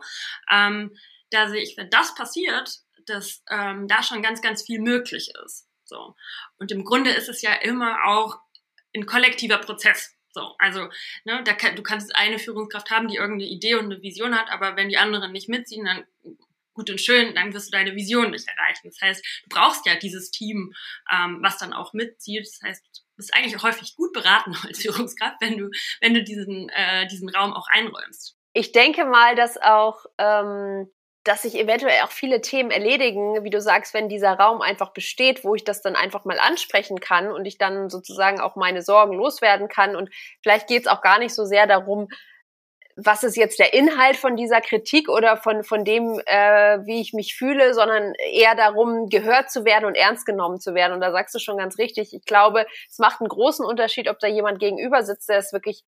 [0.50, 0.96] Ähm,
[1.30, 2.70] da sehe ich, wenn das passiert,
[3.06, 5.68] dass ähm, da schon ganz, ganz viel möglich ist.
[5.84, 6.14] So.
[6.58, 8.38] Und im Grunde ist es ja immer auch
[8.94, 10.14] ein kollektiver Prozess.
[10.30, 10.88] So, also,
[11.24, 14.50] ne, da kann, du kannst eine Führungskraft haben, die irgendeine Idee und eine Vision hat,
[14.50, 16.06] aber wenn die anderen nicht mitziehen, dann
[16.72, 18.88] gut und schön, dann wirst du deine Vision nicht erreichen.
[18.88, 20.72] Das heißt, du brauchst ja dieses Team,
[21.12, 22.46] ähm, was dann auch mitzieht.
[22.46, 26.70] Das heißt, du bist eigentlich häufig gut beraten als Führungskraft, wenn du, wenn du diesen,
[26.70, 30.90] äh, diesen Raum auch einräumst ich denke mal, dass auch, ähm,
[31.24, 35.44] dass sich eventuell auch viele Themen erledigen, wie du sagst, wenn dieser Raum einfach besteht,
[35.44, 39.14] wo ich das dann einfach mal ansprechen kann und ich dann sozusagen auch meine Sorgen
[39.14, 39.94] loswerden kann.
[39.94, 40.10] Und
[40.42, 42.08] vielleicht geht es auch gar nicht so sehr darum,
[42.96, 47.12] was ist jetzt der Inhalt von dieser Kritik oder von, von dem, äh, wie ich
[47.12, 50.92] mich fühle, sondern eher darum, gehört zu werden und ernst genommen zu werden.
[50.92, 52.12] Und da sagst du schon ganz richtig.
[52.12, 55.84] Ich glaube, es macht einen großen Unterschied, ob da jemand gegenüber sitzt, der es wirklich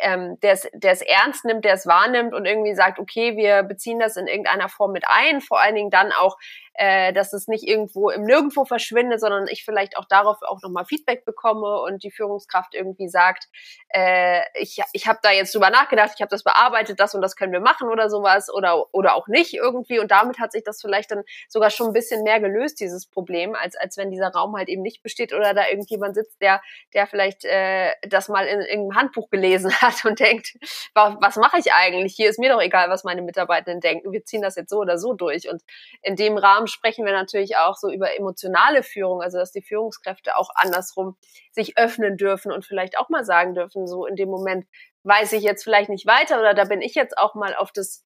[0.00, 3.62] ähm, der es der es ernst nimmt, der es wahrnimmt und irgendwie sagt, okay, wir
[3.62, 6.36] beziehen das in irgendeiner Form mit ein, vor allen Dingen dann auch
[6.78, 10.84] äh, dass es nicht irgendwo im Nirgendwo verschwindet, sondern ich vielleicht auch darauf auch nochmal
[10.84, 13.48] Feedback bekomme und die Führungskraft irgendwie sagt,
[13.88, 17.36] äh, ich, ich habe da jetzt drüber nachgedacht, ich habe das bearbeitet, das und das
[17.36, 19.98] können wir machen oder sowas oder, oder auch nicht irgendwie.
[19.98, 23.54] Und damit hat sich das vielleicht dann sogar schon ein bisschen mehr gelöst, dieses Problem,
[23.54, 26.60] als, als wenn dieser Raum halt eben nicht besteht oder da irgendjemand sitzt, der,
[26.94, 30.54] der vielleicht äh, das mal in irgendeinem Handbuch gelesen hat und denkt,
[30.94, 32.14] was, was mache ich eigentlich?
[32.14, 34.12] Hier ist mir doch egal, was meine Mitarbeitenden denken.
[34.12, 35.48] Wir ziehen das jetzt so oder so durch.
[35.48, 35.62] Und
[36.02, 39.62] in dem Rahmen Rahmen sprechen wir natürlich auch so über emotionale Führung, also dass die
[39.62, 41.16] Führungskräfte auch andersrum
[41.52, 44.66] sich öffnen dürfen und vielleicht auch mal sagen dürfen, so in dem Moment
[45.04, 48.04] weiß ich jetzt vielleicht nicht weiter oder da bin ich jetzt auch mal auf das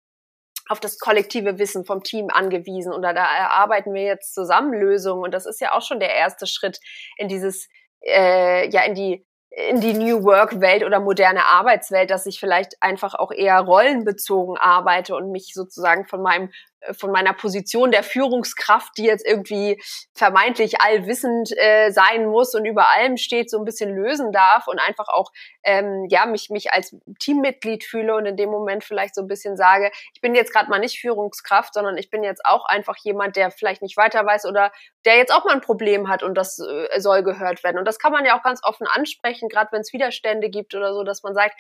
[0.68, 5.24] auf das kollektive Wissen vom Team angewiesen oder da erarbeiten wir jetzt zusammen Lösungen.
[5.24, 6.80] Und das ist ja auch schon der erste Schritt
[7.18, 7.68] in dieses
[8.02, 12.76] äh, ja in die in die New Work Welt oder moderne Arbeitswelt, dass ich vielleicht
[12.82, 16.52] einfach auch eher rollenbezogen arbeite und mich sozusagen von meinem
[16.94, 19.82] von meiner Position der Führungskraft, die jetzt irgendwie
[20.14, 24.80] vermeintlich allwissend äh, sein muss und über allem steht, so ein bisschen lösen darf und
[24.80, 25.32] einfach auch
[25.64, 29.58] ähm, ja mich mich als Teammitglied fühle und in dem Moment vielleicht so ein bisschen
[29.58, 33.36] sage, ich bin jetzt gerade mal nicht Führungskraft, sondern ich bin jetzt auch einfach jemand,
[33.36, 34.72] der vielleicht nicht weiter weiß oder
[35.06, 37.78] der jetzt auch mal ein Problem hat und das äh, soll gehört werden.
[37.78, 40.94] Und das kann man ja auch ganz offen ansprechen, gerade wenn es Widerstände gibt oder
[40.94, 41.56] so, dass man sagt,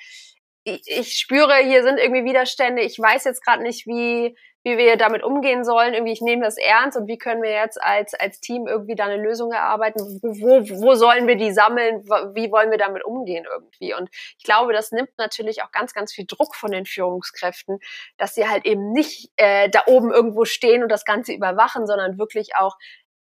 [0.63, 4.35] ich, ich spüre, hier sind irgendwie Widerstände, ich weiß jetzt gerade nicht, wie
[4.65, 5.93] wie wir damit umgehen sollen.
[5.93, 9.05] Irgendwie, ich nehme das ernst und wie können wir jetzt als, als Team irgendwie da
[9.05, 10.01] eine Lösung erarbeiten?
[10.23, 12.03] Wo, wo sollen wir die sammeln?
[12.33, 13.93] Wie wollen wir damit umgehen irgendwie?
[13.93, 17.77] Und ich glaube, das nimmt natürlich auch ganz, ganz viel Druck von den Führungskräften,
[18.17, 22.17] dass sie halt eben nicht äh, da oben irgendwo stehen und das Ganze überwachen, sondern
[22.17, 22.75] wirklich auch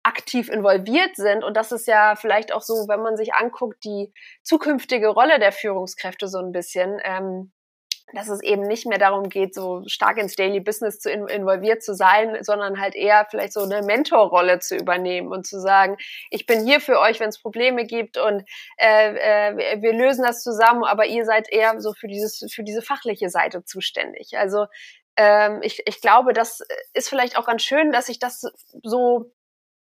[0.04, 1.43] aktiv involviert sind.
[1.43, 5.52] Und das ist ja vielleicht auch so, wenn man sich anguckt, die zukünftige Rolle der
[5.52, 6.98] Führungskräfte so ein bisschen.
[7.04, 7.52] Ähm,
[8.13, 11.84] dass es eben nicht mehr darum geht, so stark ins Daily Business zu in involviert
[11.84, 15.98] zu sein, sondern halt eher vielleicht so eine Mentorrolle zu übernehmen und zu sagen,
[16.30, 18.44] ich bin hier für euch, wenn es Probleme gibt und
[18.78, 22.82] äh, äh, wir lösen das zusammen, aber ihr seid eher so für dieses für diese
[22.82, 24.38] fachliche Seite zuständig.
[24.38, 24.68] Also
[25.18, 26.62] ähm, ich, ich glaube, das
[26.94, 28.46] ist vielleicht auch ganz schön, dass sich das
[28.84, 29.32] so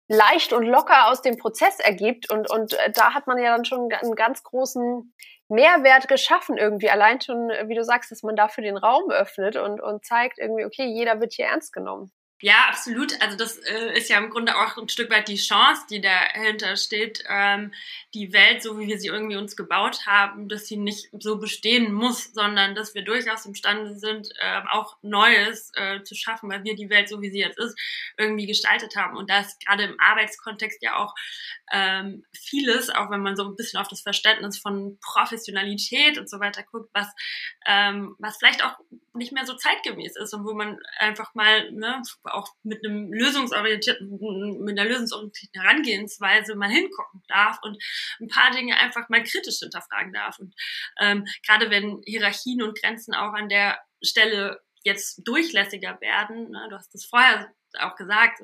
[0.07, 3.65] leicht und locker aus dem Prozess ergibt und und äh, da hat man ja dann
[3.65, 5.13] schon einen ganz großen
[5.49, 6.89] Mehrwert geschaffen irgendwie.
[6.89, 10.65] Allein schon, wie du sagst, dass man dafür den Raum öffnet und, und zeigt irgendwie,
[10.65, 12.11] okay, jeder wird hier ernst genommen.
[12.41, 13.21] Ja, absolut.
[13.21, 16.75] Also das äh, ist ja im Grunde auch ein Stück weit die Chance, die dahinter
[16.75, 17.73] steht, ähm,
[18.13, 21.93] die Welt, so wie wir sie irgendwie uns gebaut haben, dass sie nicht so bestehen
[21.93, 26.75] muss, sondern dass wir durchaus imstande sind, äh, auch Neues äh, zu schaffen, weil wir
[26.75, 27.79] die Welt, so wie sie jetzt ist,
[28.17, 29.15] irgendwie gestaltet haben.
[29.15, 31.15] Und da ist gerade im Arbeitskontext ja auch
[31.71, 36.41] ähm, vieles, auch wenn man so ein bisschen auf das Verständnis von Professionalität und so
[36.41, 37.07] weiter guckt, was,
[37.65, 38.75] ähm, was vielleicht auch
[39.13, 42.01] nicht mehr so zeitgemäß ist und wo man einfach mal ne,
[42.33, 47.81] auch mit einem lösungsorientierten, mit einer lösungsorientierten Herangehensweise mal hingucken darf und
[48.19, 50.39] ein paar Dinge einfach mal kritisch hinterfragen darf.
[50.39, 50.55] Und
[50.99, 56.75] ähm, gerade wenn Hierarchien und Grenzen auch an der Stelle jetzt durchlässiger werden, ne, du
[56.75, 58.41] hast das vorher auch gesagt,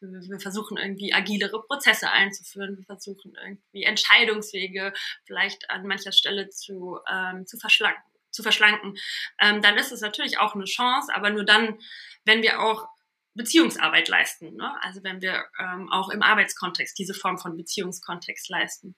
[0.00, 4.92] wir versuchen irgendwie agilere Prozesse einzuführen, wir versuchen irgendwie Entscheidungswege
[5.24, 8.02] vielleicht an mancher Stelle zu, ähm, zu verschlanken.
[8.30, 8.96] Zu verschlanken,
[9.40, 11.78] ähm, dann ist es natürlich auch eine Chance, aber nur dann,
[12.24, 12.88] wenn wir auch
[13.34, 14.56] Beziehungsarbeit leisten.
[14.56, 14.72] Ne?
[14.82, 18.94] Also wenn wir ähm, auch im Arbeitskontext diese Form von Beziehungskontext leisten.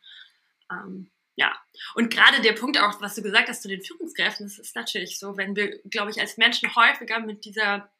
[0.70, 1.52] Ähm, ja,
[1.94, 5.18] und gerade der Punkt auch, was du gesagt hast zu den Führungskräften, das ist natürlich
[5.18, 7.90] so, wenn wir, glaube ich, als Menschen häufiger mit dieser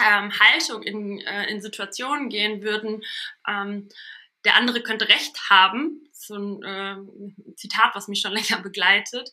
[0.00, 3.02] ähm, Haltung in, äh, in Situationen gehen würden,
[3.46, 3.88] ähm,
[4.44, 9.30] der andere könnte Recht haben, so ein äh, Zitat, was mich schon länger begleitet,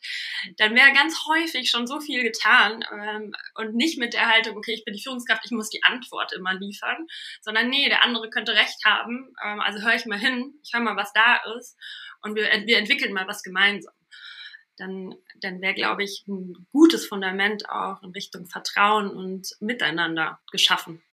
[0.57, 4.73] dann wäre ganz häufig schon so viel getan ähm, und nicht mit der Haltung, okay,
[4.73, 7.07] ich bin die Führungskraft, ich muss die Antwort immer liefern,
[7.41, 10.81] sondern nee, der andere könnte Recht haben, ähm, also höre ich mal hin, ich höre
[10.81, 11.77] mal, was da ist
[12.21, 13.93] und wir, wir entwickeln mal was gemeinsam.
[14.77, 21.03] Dann, dann wäre, glaube ich, ein gutes Fundament auch in Richtung Vertrauen und Miteinander geschaffen.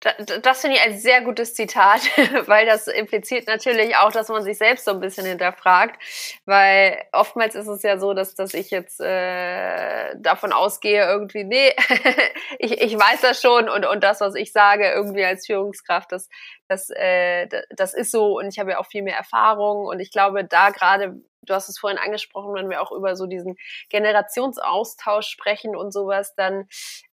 [0.00, 2.00] Das finde ich ein sehr gutes Zitat,
[2.46, 6.02] weil das impliziert natürlich auch, dass man sich selbst so ein bisschen hinterfragt,
[6.46, 11.74] weil oftmals ist es ja so, dass, dass ich jetzt äh, davon ausgehe, irgendwie, nee,
[12.58, 16.30] ich, ich weiß das schon und, und das, was ich sage, irgendwie als Führungskraft, das,
[16.66, 19.84] das, äh, das ist so und ich habe ja auch viel mehr Erfahrung.
[19.86, 23.26] Und ich glaube, da gerade du hast es vorhin angesprochen, wenn wir auch über so
[23.26, 23.56] diesen
[23.88, 26.68] Generationsaustausch sprechen und sowas, dann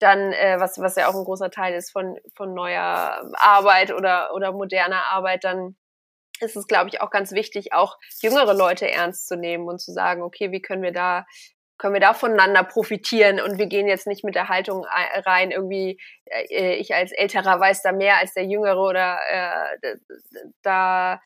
[0.00, 4.34] dann, äh, was, was ja auch ein großer Teil ist von, von neuer Arbeit oder,
[4.34, 5.76] oder moderner Arbeit, dann
[6.40, 9.92] ist es, glaube ich, auch ganz wichtig, auch jüngere Leute ernst zu nehmen und zu
[9.92, 11.26] sagen, okay, wie können wir da
[11.80, 13.40] können wir da voneinander profitieren?
[13.40, 14.84] Und wir gehen jetzt nicht mit der Haltung
[15.24, 19.96] rein, irgendwie äh, ich als Älterer weiß da mehr als der Jüngere oder äh,
[20.62, 21.20] da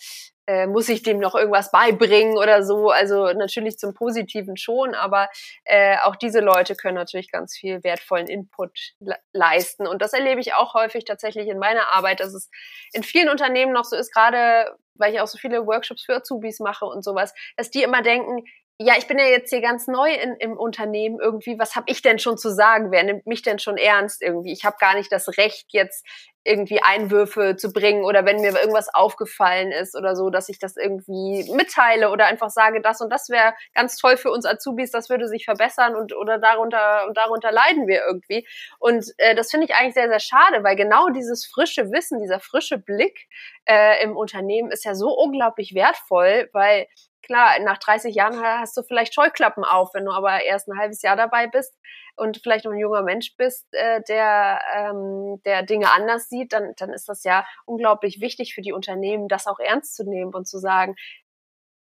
[0.46, 2.90] äh, muss ich dem noch irgendwas beibringen oder so.
[2.90, 5.28] Also natürlich zum Positiven schon, aber
[5.64, 9.86] äh, auch diese Leute können natürlich ganz viel wertvollen Input le leisten.
[9.86, 12.50] Und das erlebe ich auch häufig tatsächlich in meiner Arbeit, dass es
[12.92, 16.60] in vielen Unternehmen noch so ist, gerade weil ich auch so viele Workshops für Azubis
[16.60, 18.44] mache und sowas, dass die immer denken,
[18.78, 21.58] ja, ich bin ja jetzt hier ganz neu in, im Unternehmen irgendwie.
[21.58, 22.90] Was habe ich denn schon zu sagen?
[22.90, 24.52] Wer nimmt mich denn schon ernst irgendwie?
[24.52, 26.04] Ich habe gar nicht das Recht, jetzt
[26.44, 30.76] irgendwie Einwürfe zu bringen oder wenn mir irgendwas aufgefallen ist oder so, dass ich das
[30.76, 35.08] irgendwie mitteile oder einfach sage, das und das wäre ganz toll für uns Azubis, das
[35.08, 38.46] würde sich verbessern und oder darunter und darunter leiden wir irgendwie.
[38.78, 42.40] Und äh, das finde ich eigentlich sehr sehr schade, weil genau dieses frische Wissen, dieser
[42.40, 43.26] frische Blick
[43.64, 46.86] äh, im Unternehmen ist ja so unglaublich wertvoll, weil
[47.24, 51.02] klar, nach 30 Jahren hast du vielleicht Scheuklappen auf, wenn du aber erst ein halbes
[51.02, 51.74] Jahr dabei bist
[52.16, 56.72] und vielleicht noch ein junger Mensch bist, äh, der, ähm, der Dinge anders sieht, dann,
[56.76, 60.46] dann ist das ja unglaublich wichtig für die Unternehmen, das auch ernst zu nehmen und
[60.46, 60.94] zu sagen,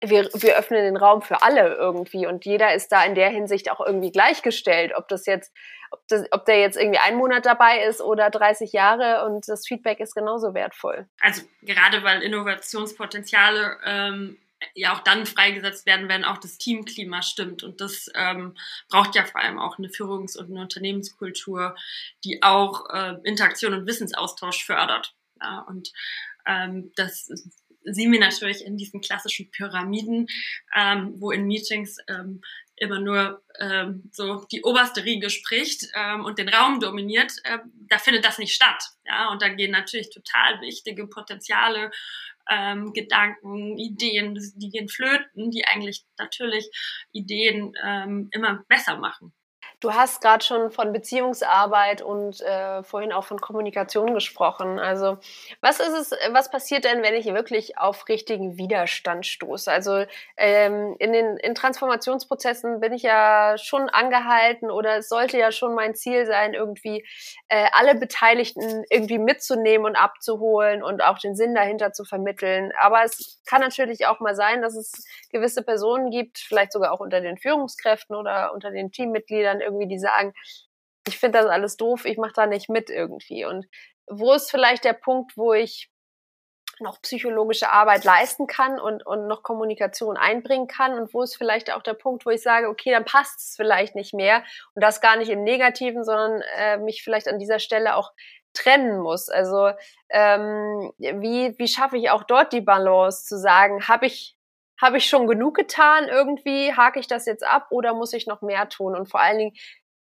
[0.02, 3.70] wir, wir öffnen den Raum für alle irgendwie und jeder ist da in der Hinsicht
[3.70, 5.52] auch irgendwie gleichgestellt, ob das jetzt,
[5.90, 9.66] ob, das, ob der jetzt irgendwie einen Monat dabei ist oder 30 Jahre und das
[9.66, 11.06] Feedback ist genauso wertvoll.
[11.20, 14.38] Also gerade weil Innovationspotenziale ähm,
[14.74, 17.62] ja auch dann freigesetzt werden, wenn auch das Teamklima stimmt.
[17.62, 18.56] Und das ähm,
[18.88, 21.76] braucht ja vor allem auch eine Führungs- und eine Unternehmenskultur,
[22.24, 25.14] die auch äh, Interaktion und Wissensaustausch fördert.
[25.40, 25.92] Ja, und
[26.46, 27.30] ähm, das
[27.84, 30.26] sehen wir natürlich in diesen klassischen Pyramiden,
[30.76, 32.42] ähm, wo in Meetings ähm,
[32.76, 37.98] immer nur ähm, so die oberste Riege spricht ähm, und den Raum dominiert, äh, da
[37.98, 38.82] findet das nicht statt.
[39.04, 41.90] Ja, und da gehen natürlich total wichtige Potenziale
[42.50, 46.70] ähm, Gedanken, Ideen, die gehen flöten, die eigentlich natürlich
[47.12, 49.32] Ideen ähm, immer besser machen.
[49.80, 54.78] Du hast gerade schon von Beziehungsarbeit und äh, vorhin auch von Kommunikation gesprochen.
[54.78, 55.16] Also
[55.62, 59.72] was ist es, was passiert denn, wenn ich wirklich auf richtigen Widerstand stoße?
[59.72, 60.04] Also
[60.36, 65.74] ähm, in den in Transformationsprozessen bin ich ja schon angehalten oder es sollte ja schon
[65.74, 67.02] mein Ziel sein, irgendwie
[67.48, 72.70] äh, alle Beteiligten irgendwie mitzunehmen und abzuholen und auch den Sinn dahinter zu vermitteln.
[72.82, 77.00] Aber es kann natürlich auch mal sein, dass es gewisse Personen gibt, vielleicht sogar auch
[77.00, 80.32] unter den Führungskräften oder unter den Teammitgliedern irgendwie, die sagen,
[81.06, 83.44] ich finde das alles doof, ich mache da nicht mit irgendwie.
[83.44, 83.66] Und
[84.06, 85.90] wo ist vielleicht der Punkt, wo ich
[86.80, 91.72] noch psychologische Arbeit leisten kann und, und noch Kommunikation einbringen kann und wo ist vielleicht
[91.72, 94.42] auch der Punkt, wo ich sage, okay, dann passt es vielleicht nicht mehr
[94.74, 98.12] und das gar nicht im Negativen, sondern äh, mich vielleicht an dieser Stelle auch
[98.54, 99.28] trennen muss.
[99.28, 99.70] Also
[100.08, 104.36] ähm, wie, wie schaffe ich auch dort die Balance zu sagen, habe ich
[104.80, 108.42] habe ich schon genug getan irgendwie, hake ich das jetzt ab oder muss ich noch
[108.42, 108.96] mehr tun?
[108.96, 109.52] Und vor allen Dingen,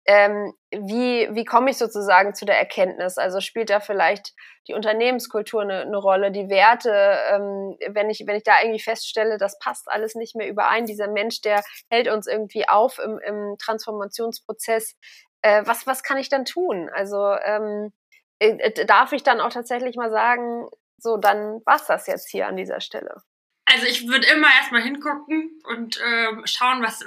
[0.09, 3.19] ähm, wie, wie komme ich sozusagen zu der Erkenntnis?
[3.19, 4.33] Also spielt da vielleicht
[4.67, 6.91] die Unternehmenskultur eine, eine Rolle, die Werte,
[7.31, 11.09] ähm, wenn, ich, wenn ich da irgendwie feststelle, das passt alles nicht mehr überein, dieser
[11.09, 14.97] Mensch, der hält uns irgendwie auf im, im Transformationsprozess,
[15.43, 16.89] äh, was, was kann ich dann tun?
[16.91, 17.93] Also ähm,
[18.39, 22.57] äh, darf ich dann auch tatsächlich mal sagen, so, dann war's das jetzt hier an
[22.57, 23.23] dieser Stelle.
[23.71, 27.05] Also ich würde immer erstmal hingucken und ähm, schauen, was,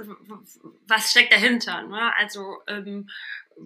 [0.87, 1.81] was steckt dahinter.
[1.83, 2.15] Ne?
[2.17, 3.09] Also ähm,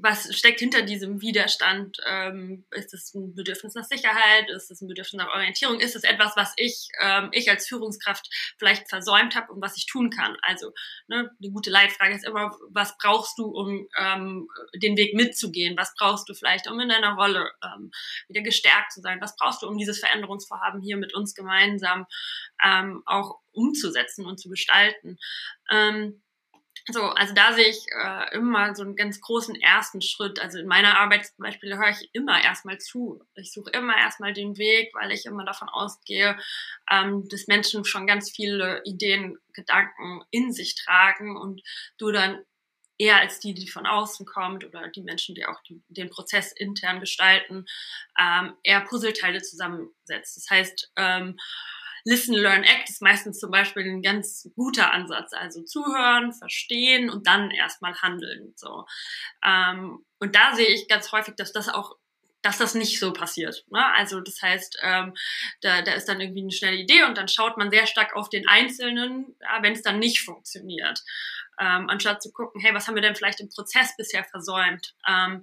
[0.02, 1.98] was steckt hinter diesem Widerstand?
[2.06, 4.50] Ähm, ist es ein Bedürfnis nach Sicherheit?
[4.50, 5.80] Ist es ein Bedürfnis nach Orientierung?
[5.80, 9.86] Ist es etwas, was ich, ähm, ich als Führungskraft vielleicht versäumt habe und was ich
[9.86, 10.38] tun kann?
[10.42, 10.72] Also
[11.08, 15.78] ne, eine gute Leitfrage ist immer, was brauchst du, um ähm, den Weg mitzugehen?
[15.78, 17.92] Was brauchst du vielleicht, um in deiner Rolle ähm,
[18.28, 19.22] wieder gestärkt zu sein?
[19.22, 22.06] Was brauchst du, um dieses Veränderungsvorhaben hier mit uns gemeinsam
[22.64, 25.18] ähm, auch umzusetzen und zu gestalten?
[25.72, 26.22] Ähm,
[26.92, 30.40] so, also da sehe ich äh, immer so einen ganz großen ersten Schritt.
[30.40, 33.24] Also in meiner Arbeit zum Beispiel höre ich immer erstmal zu.
[33.36, 36.38] Ich suche immer erstmal den Weg, weil ich immer davon ausgehe,
[36.92, 41.62] ähm, dass Menschen schon ganz viele Ideen, Gedanken in sich tragen und
[41.98, 42.44] du dann
[42.98, 46.52] eher als die, die von außen kommt oder die Menschen, die auch die, den Prozess
[46.52, 47.66] intern gestalten,
[48.20, 50.38] ähm, eher Puzzleteile zusammensetzt.
[50.38, 51.38] Das heißt, ähm,
[52.08, 55.34] Listen, Learn, Act ist meistens zum Beispiel ein ganz guter Ansatz.
[55.34, 58.54] Also zuhören, verstehen und dann erstmal handeln.
[58.56, 58.86] So.
[59.44, 61.98] Ähm, und da sehe ich ganz häufig, dass das auch
[62.46, 63.66] dass das nicht so passiert.
[63.72, 63.84] Ne?
[63.96, 65.16] Also das heißt, ähm,
[65.62, 68.30] da, da ist dann irgendwie eine schnelle Idee und dann schaut man sehr stark auf
[68.30, 71.04] den Einzelnen, ja, wenn es dann nicht funktioniert.
[71.60, 74.94] Ähm, anstatt zu gucken, hey, was haben wir denn vielleicht im Prozess bisher versäumt?
[75.08, 75.42] Ähm,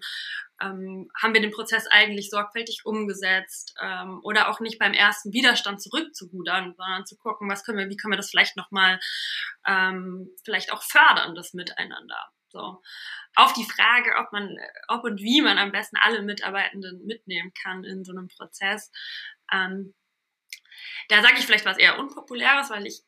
[0.63, 5.83] ähm, haben wir den Prozess eigentlich sorgfältig umgesetzt ähm, oder auch nicht beim ersten Widerstand
[5.83, 9.01] zurückzurudern, sondern zu gucken, was können wir, wie können wir das vielleicht nochmal
[9.67, 12.31] ähm, vielleicht auch fördern, das Miteinander.
[12.49, 12.83] So.
[13.35, 14.57] Auf die Frage, ob man,
[14.89, 18.93] ob und wie man am besten alle Mitarbeitenden mitnehmen kann in so einem Prozess.
[19.51, 19.95] Ähm,
[21.09, 23.03] da sage ich vielleicht was eher Unpopuläres, weil ich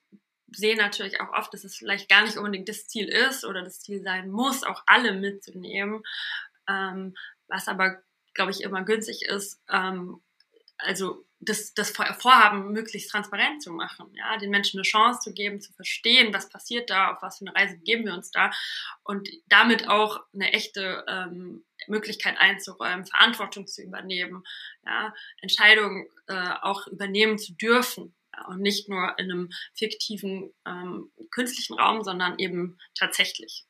[0.48, 3.80] sehe natürlich auch oft, dass es vielleicht gar nicht unbedingt das Ziel ist oder das
[3.80, 6.02] Ziel sein muss, auch alle mitzunehmen.
[6.68, 7.14] Ähm,
[7.48, 8.02] was aber,
[8.34, 10.20] glaube ich, immer günstig ist, ähm,
[10.78, 15.60] also das, das Vorhaben möglichst transparent zu machen, ja, den Menschen eine Chance zu geben,
[15.60, 18.50] zu verstehen, was passiert da, auf was für eine Reise geben wir uns da
[19.02, 24.44] und damit auch eine echte ähm, Möglichkeit einzuräumen, Verantwortung zu übernehmen,
[24.86, 31.10] ja, Entscheidungen äh, auch übernehmen zu dürfen ja, und nicht nur in einem fiktiven ähm,
[31.30, 33.66] künstlichen Raum, sondern eben tatsächlich.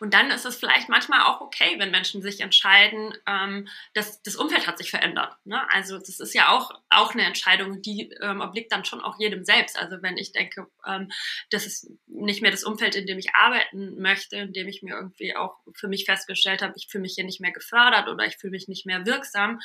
[0.00, 4.34] Und dann ist es vielleicht manchmal auch okay, wenn Menschen sich entscheiden, ähm, dass das
[4.34, 5.36] Umfeld hat sich verändert.
[5.44, 5.60] Ne?
[5.70, 9.44] Also das ist ja auch, auch eine Entscheidung, die ähm, obliegt dann schon auch jedem
[9.44, 9.78] selbst.
[9.78, 11.10] Also wenn ich denke, ähm,
[11.50, 14.94] das ist nicht mehr das Umfeld, in dem ich arbeiten möchte, in dem ich mir
[14.94, 18.38] irgendwie auch für mich festgestellt habe, ich fühle mich hier nicht mehr gefördert oder ich
[18.38, 19.60] fühle mich nicht mehr wirksam,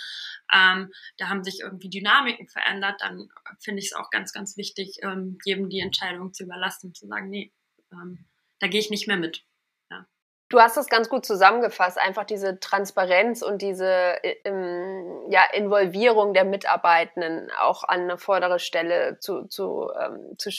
[0.54, 5.00] ähm, da haben sich irgendwie Dynamiken verändert, dann finde ich es auch ganz, ganz wichtig,
[5.02, 7.54] ähm, jedem die Entscheidung zu überlassen, zu sagen, nee,
[7.94, 8.26] ähm,
[8.60, 9.46] da gehe ich nicht mehr mit.
[10.48, 16.46] Du hast es ganz gut zusammengefasst, einfach diese Transparenz und diese ähm, ja, Involvierung der
[16.46, 20.52] Mitarbeitenden auch an eine vordere Stelle zu, zu, ähm, zu,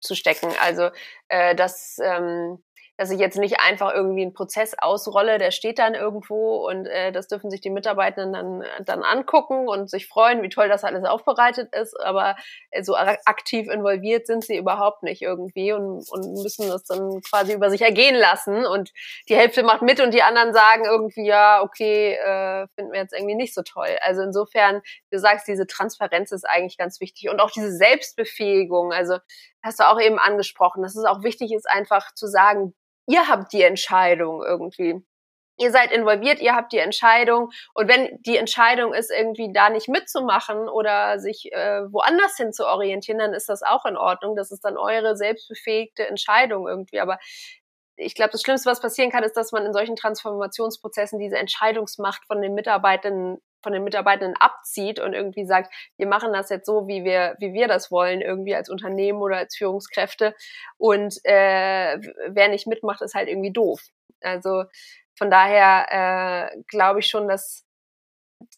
[0.00, 0.48] zu stecken.
[0.62, 0.88] Also
[1.28, 2.62] äh, dass ähm,
[2.96, 7.10] dass ich jetzt nicht einfach irgendwie einen Prozess ausrolle, der steht dann irgendwo und äh,
[7.10, 11.04] das dürfen sich die Mitarbeitenden dann, dann angucken und sich freuen, wie toll das alles
[11.04, 12.36] aufbereitet ist, aber
[12.70, 17.54] äh, so aktiv involviert sind sie überhaupt nicht irgendwie und, und müssen das dann quasi
[17.54, 18.64] über sich ergehen lassen.
[18.64, 18.92] Und
[19.28, 23.12] die Hälfte macht mit und die anderen sagen irgendwie, ja, okay, äh, finden wir jetzt
[23.12, 23.96] irgendwie nicht so toll.
[24.02, 29.18] Also insofern, du sagst, diese Transparenz ist eigentlich ganz wichtig und auch diese Selbstbefähigung, also
[29.64, 32.74] hast du auch eben angesprochen, dass es auch wichtig ist, einfach zu sagen,
[33.06, 35.02] ihr habt die Entscheidung irgendwie.
[35.56, 37.50] Ihr seid involviert, ihr habt die Entscheidung.
[37.74, 42.66] Und wenn die Entscheidung ist, irgendwie da nicht mitzumachen oder sich äh, woanders hin zu
[42.66, 44.34] orientieren, dann ist das auch in Ordnung.
[44.36, 47.00] Das ist dann eure selbstbefähigte Entscheidung irgendwie.
[47.00, 47.18] Aber
[47.96, 52.26] ich glaube, das Schlimmste, was passieren kann, ist, dass man in solchen Transformationsprozessen diese Entscheidungsmacht
[52.26, 56.86] von den Mitarbeitenden von den Mitarbeitenden abzieht und irgendwie sagt, wir machen das jetzt so,
[56.86, 60.34] wie wir, wie wir das wollen, irgendwie als Unternehmen oder als Führungskräfte.
[60.78, 61.98] Und äh,
[62.28, 63.82] wer nicht mitmacht, ist halt irgendwie doof.
[64.20, 64.64] Also
[65.18, 67.64] von daher äh, glaube ich schon, dass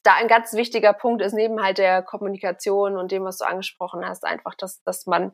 [0.03, 4.07] da ein ganz wichtiger Punkt ist neben halt der Kommunikation und dem, was du angesprochen
[4.07, 5.33] hast, einfach, dass, dass man,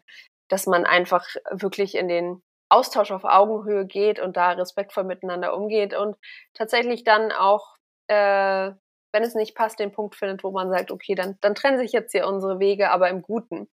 [0.48, 5.94] dass man einfach wirklich in den Austausch auf Augenhöhe geht und da respektvoll miteinander umgeht
[5.94, 6.16] und
[6.54, 7.76] tatsächlich dann auch,
[8.08, 8.72] äh,
[9.12, 11.92] wenn es nicht passt, den Punkt findet, wo man sagt, okay, dann, dann trennen sich
[11.92, 13.68] jetzt hier unsere Wege, aber im Guten.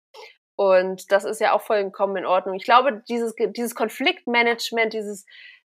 [0.56, 2.56] Und das ist ja auch vollkommen in Ordnung.
[2.56, 5.24] Ich glaube, dieses, dieses Konfliktmanagement, dieses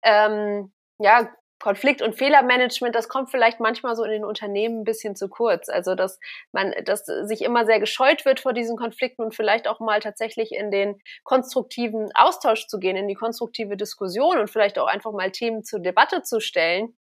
[0.03, 5.15] ähm, ja, Konflikt- und Fehlermanagement, das kommt vielleicht manchmal so in den Unternehmen ein bisschen
[5.15, 5.69] zu kurz.
[5.69, 6.19] Also, dass
[6.51, 10.51] man, dass sich immer sehr gescheut wird vor diesen Konflikten und vielleicht auch mal tatsächlich
[10.51, 15.31] in den konstruktiven Austausch zu gehen, in die konstruktive Diskussion und vielleicht auch einfach mal
[15.31, 16.95] Themen zur Debatte zu stellen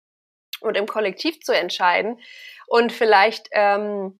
[0.60, 2.20] und im Kollektiv zu entscheiden
[2.66, 4.18] und vielleicht ähm,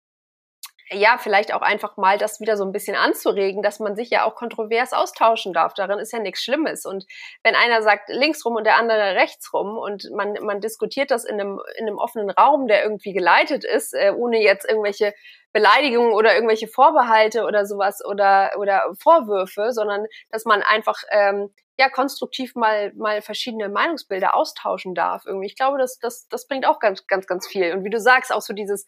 [0.94, 4.24] ja, vielleicht auch einfach mal das wieder so ein bisschen anzuregen, dass man sich ja
[4.24, 5.74] auch kontrovers austauschen darf.
[5.74, 6.84] Darin ist ja nichts Schlimmes.
[6.84, 7.06] Und
[7.42, 11.24] wenn einer sagt links rum und der andere rechts rum und man, man diskutiert das
[11.24, 15.14] in einem, in einem offenen Raum, der irgendwie geleitet ist, äh, ohne jetzt irgendwelche
[15.52, 21.88] Beleidigungen oder irgendwelche Vorbehalte oder sowas oder, oder Vorwürfe, sondern dass man einfach ähm, ja
[21.88, 25.46] konstruktiv mal mal verschiedene Meinungsbilder austauschen darf irgendwie.
[25.46, 28.32] Ich glaube, das das das bringt auch ganz ganz ganz viel und wie du sagst
[28.32, 28.86] auch so dieses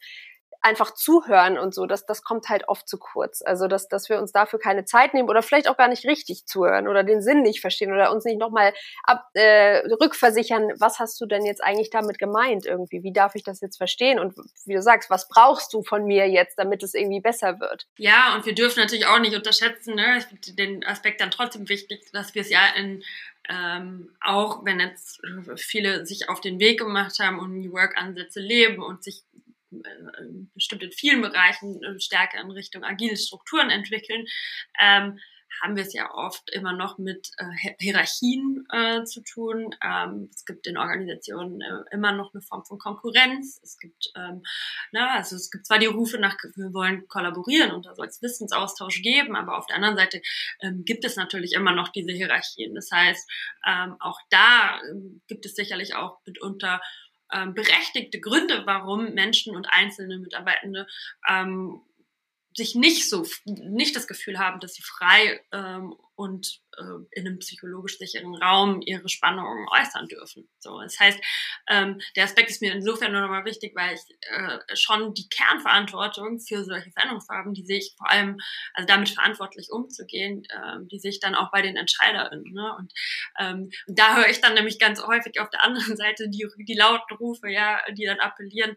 [0.65, 3.43] einfach zuhören und so, das, das kommt halt oft zu kurz.
[3.45, 6.47] Also, dass, dass wir uns dafür keine Zeit nehmen oder vielleicht auch gar nicht richtig
[6.47, 11.21] zuhören oder den Sinn nicht verstehen oder uns nicht nochmal ab, äh, rückversichern, was hast
[11.21, 13.03] du denn jetzt eigentlich damit gemeint irgendwie?
[13.03, 14.19] Wie darf ich das jetzt verstehen?
[14.19, 14.35] Und
[14.65, 17.87] wie du sagst, was brauchst du von mir jetzt, damit es irgendwie besser wird?
[17.99, 20.25] Ja, und wir dürfen natürlich auch nicht unterschätzen, ne?
[20.57, 23.05] den Aspekt dann trotzdem wichtig, dass wir es ja in
[23.51, 25.21] ähm, auch wenn jetzt
[25.57, 29.23] viele sich auf den Weg gemacht haben und New Work-Ansätze leben und sich
[30.55, 34.27] bestimmt in vielen Bereichen äh, stärker in Richtung agile Strukturen entwickeln,
[34.81, 35.19] ähm,
[35.63, 39.75] haben wir es ja oft immer noch mit äh, Hierarchien äh, zu tun.
[39.83, 43.61] Ähm, es gibt in Organisationen äh, immer noch eine Form von Konkurrenz.
[43.63, 44.43] Es gibt, ähm,
[44.93, 48.23] na, also es gibt zwar die Rufe nach, wir wollen kollaborieren und da soll es
[48.23, 50.21] Wissensaustausch geben, aber auf der anderen Seite
[50.61, 52.75] ähm, gibt es natürlich immer noch diese Hierarchien.
[52.75, 53.31] Das heißt,
[53.67, 56.81] ähm, auch da ähm, gibt es sicherlich auch mitunter ähm,
[57.55, 60.87] berechtigte Gründe, warum Menschen und einzelne Mitarbeitende
[61.29, 61.81] ähm,
[62.57, 67.41] sich nicht so nicht das Gefühl haben, dass sie frei ähm, und äh, in einem
[67.41, 70.49] psychologisch sicheren Raum ihre Spannungen äußern dürfen.
[70.61, 71.19] So, das heißt,
[71.69, 76.39] ähm, der Aspekt ist mir insofern nur nochmal wichtig, weil ich äh, schon die Kernverantwortung
[76.39, 78.39] für solche Veränderungsfarben, die sehe ich vor allem,
[78.75, 82.53] also damit verantwortlich umzugehen, äh, die sehe ich dann auch bei den EntscheiderInnen.
[82.53, 82.77] Ne?
[82.79, 82.93] Und,
[83.41, 86.75] ähm, und da höre ich dann nämlich ganz häufig auf der anderen Seite die, die
[86.75, 88.77] lauten Rufe, ja, die dann appellieren,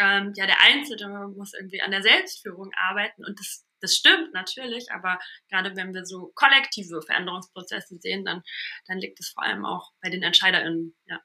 [0.00, 4.90] ähm, ja, der Einzelne muss irgendwie an der Selbstführung arbeiten und das, das stimmt natürlich,
[4.92, 5.18] aber
[5.50, 8.42] gerade wenn wir so kollektive Veränderungsprozesse sehen, dann,
[8.86, 11.20] dann liegt es vor allem auch bei den EntscheiderInnen, ja.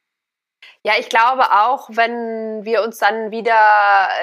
[0.84, 3.55] Ja, ich glaube auch, wenn wir uns dann wieder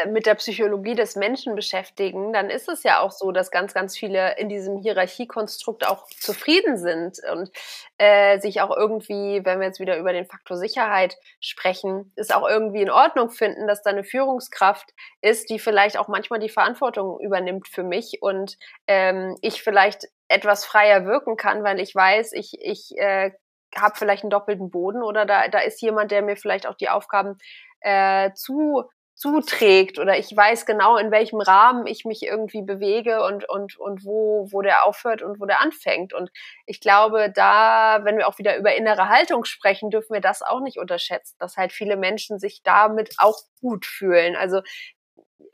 [0.05, 3.75] äh, mit der Psychologie des Menschen beschäftigen, dann ist es ja auch so, dass ganz,
[3.75, 7.51] ganz viele in diesem Hierarchiekonstrukt auch zufrieden sind und
[7.99, 12.49] äh, sich auch irgendwie, wenn wir jetzt wieder über den Faktor Sicherheit sprechen, ist auch
[12.49, 14.91] irgendwie in Ordnung finden, dass da eine Führungskraft
[15.21, 20.65] ist, die vielleicht auch manchmal die Verantwortung übernimmt für mich und ähm, ich vielleicht etwas
[20.65, 23.33] freier wirken kann, weil ich weiß, ich, ich äh,
[23.77, 26.89] habe vielleicht einen doppelten Boden oder da, da ist jemand, der mir vielleicht auch die
[26.89, 27.39] Aufgaben
[27.81, 33.49] äh, zu zuträgt oder ich weiß genau, in welchem Rahmen ich mich irgendwie bewege und,
[33.49, 36.13] und, und wo, wo der aufhört und wo der anfängt.
[36.13, 36.31] Und
[36.67, 40.61] ich glaube, da, wenn wir auch wieder über innere Haltung sprechen, dürfen wir das auch
[40.61, 44.35] nicht unterschätzen, dass halt viele Menschen sich damit auch gut fühlen.
[44.35, 44.63] Also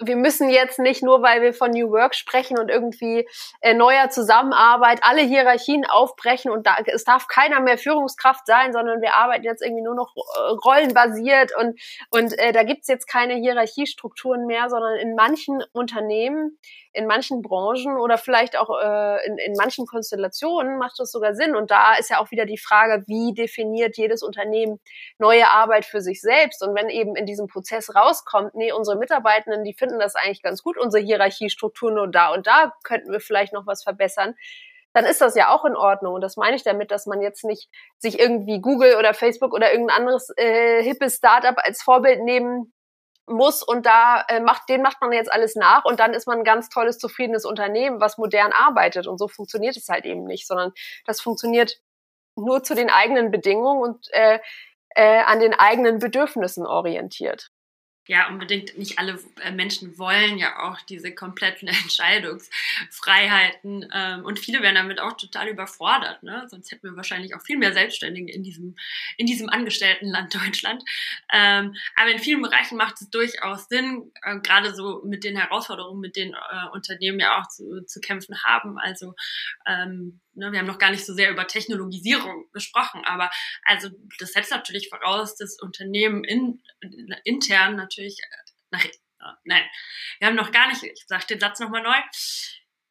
[0.00, 3.28] wir müssen jetzt nicht nur, weil wir von New Work sprechen und irgendwie
[3.60, 9.00] äh, neuer Zusammenarbeit, alle Hierarchien aufbrechen und da, es darf keiner mehr Führungskraft sein, sondern
[9.00, 11.80] wir arbeiten jetzt irgendwie nur noch äh, rollenbasiert und,
[12.10, 16.58] und äh, da gibt's jetzt keine Hierarchiestrukturen mehr, sondern in manchen Unternehmen
[16.98, 21.54] in manchen Branchen oder vielleicht auch äh, in, in manchen Konstellationen macht das sogar Sinn.
[21.54, 24.80] Und da ist ja auch wieder die Frage, wie definiert jedes Unternehmen
[25.18, 26.60] neue Arbeit für sich selbst?
[26.60, 30.62] Und wenn eben in diesem Prozess rauskommt, nee, unsere Mitarbeitenden, die finden das eigentlich ganz
[30.62, 34.34] gut, unsere Hierarchiestruktur nur da und da könnten wir vielleicht noch was verbessern,
[34.92, 36.14] dann ist das ja auch in Ordnung.
[36.14, 39.70] Und das meine ich damit, dass man jetzt nicht sich irgendwie Google oder Facebook oder
[39.70, 42.72] irgendein anderes äh, hippes Startup als Vorbild nehmen
[43.26, 46.38] muss und da äh, macht, den macht man jetzt alles nach und dann ist man
[46.38, 50.46] ein ganz tolles, zufriedenes Unternehmen, was modern arbeitet und so funktioniert es halt eben nicht,
[50.46, 50.72] sondern
[51.04, 51.78] das funktioniert
[52.36, 54.38] nur zu den eigenen Bedingungen und äh,
[54.90, 57.50] äh, an den eigenen Bedürfnissen orientiert.
[58.08, 64.62] Ja unbedingt nicht alle äh, Menschen wollen ja auch diese kompletten Entscheidungsfreiheiten ähm, und viele
[64.62, 66.22] werden damit auch total überfordert.
[66.22, 66.46] Ne?
[66.50, 68.76] Sonst hätten wir wahrscheinlich auch viel mehr Selbstständige in diesem,
[69.18, 70.82] in diesem Angestelltenland Deutschland.
[71.32, 76.00] Ähm, aber in vielen Bereichen macht es durchaus Sinn, äh, gerade so mit den Herausforderungen,
[76.00, 78.78] mit denen äh, Unternehmen ja auch zu, zu kämpfen haben.
[78.78, 79.14] Also
[79.66, 83.30] ähm, ne, wir haben noch gar nicht so sehr über Technologisierung gesprochen, aber
[83.64, 86.62] also das setzt natürlich voraus, dass Unternehmen in,
[87.24, 89.64] intern natürlich äh, nach, äh, nein,
[90.18, 91.96] wir haben noch gar nicht, ich sage den Satz nochmal neu,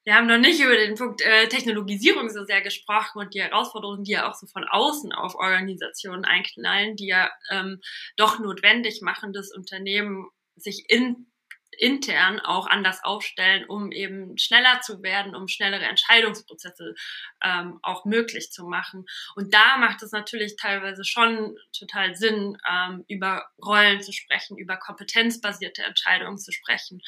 [0.08, 4.06] wir haben noch nicht über den Punkt äh, Technologisierung so sehr gesprochen und die Herausforderungen,
[4.06, 7.82] die ja auch so von außen auf Organisationen einknallen, die ja ähm,
[8.16, 11.30] doch notwendig machen, dass Unternehmen sich in
[11.78, 16.96] intern auch anders aufstellen, um eben schneller zu werden, um schnellere Entscheidungsprozesse
[17.44, 19.06] ähm, auch möglich zu machen.
[19.36, 24.78] Und da macht es natürlich teilweise schon total Sinn, ähm, über Rollen zu sprechen, über
[24.78, 27.02] kompetenzbasierte Entscheidungen zu sprechen.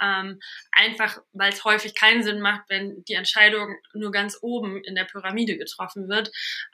[0.00, 0.40] Ähm,
[0.72, 5.04] einfach, weil es häufig keinen Sinn macht, wenn die Entscheidung nur ganz oben in der
[5.04, 6.30] Pyramide getroffen wird,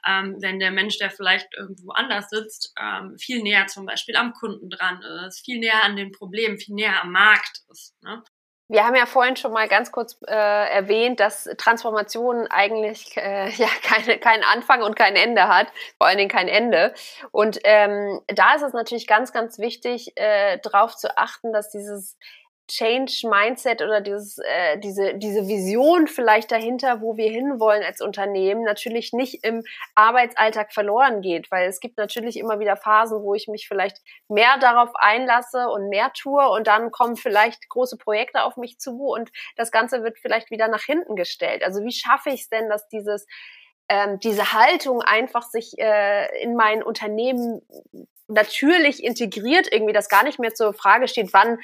[0.06, 4.32] ähm, wenn der Mensch, der vielleicht irgendwo anders sitzt, ähm, viel näher zum Beispiel am
[4.32, 7.94] Kunden dran ist, viel näher an den Problemen, viel näher am Markt Markt ist.
[8.02, 8.22] Ne?
[8.68, 13.68] Wir haben ja vorhin schon mal ganz kurz äh, erwähnt, dass Transformation eigentlich äh, ja
[13.82, 15.66] keine, keinen Anfang und kein Ende hat,
[15.98, 16.94] vor allen Dingen kein Ende.
[17.32, 22.16] Und ähm, da ist es natürlich ganz, ganz wichtig, äh, darauf zu achten, dass dieses
[22.68, 28.62] Change Mindset oder dieses, äh, diese, diese Vision vielleicht dahinter, wo wir hinwollen als Unternehmen,
[28.62, 29.62] natürlich nicht im
[29.94, 33.98] Arbeitsalltag verloren geht, weil es gibt natürlich immer wieder Phasen, wo ich mich vielleicht
[34.28, 39.06] mehr darauf einlasse und mehr tue und dann kommen vielleicht große Projekte auf mich zu
[39.06, 41.64] und das Ganze wird vielleicht wieder nach hinten gestellt.
[41.64, 43.26] Also wie schaffe ich es denn, dass dieses
[43.88, 47.60] ähm, diese Haltung einfach sich äh, in mein Unternehmen
[48.28, 51.58] natürlich integriert, irgendwie das gar nicht mehr zur Frage steht, wann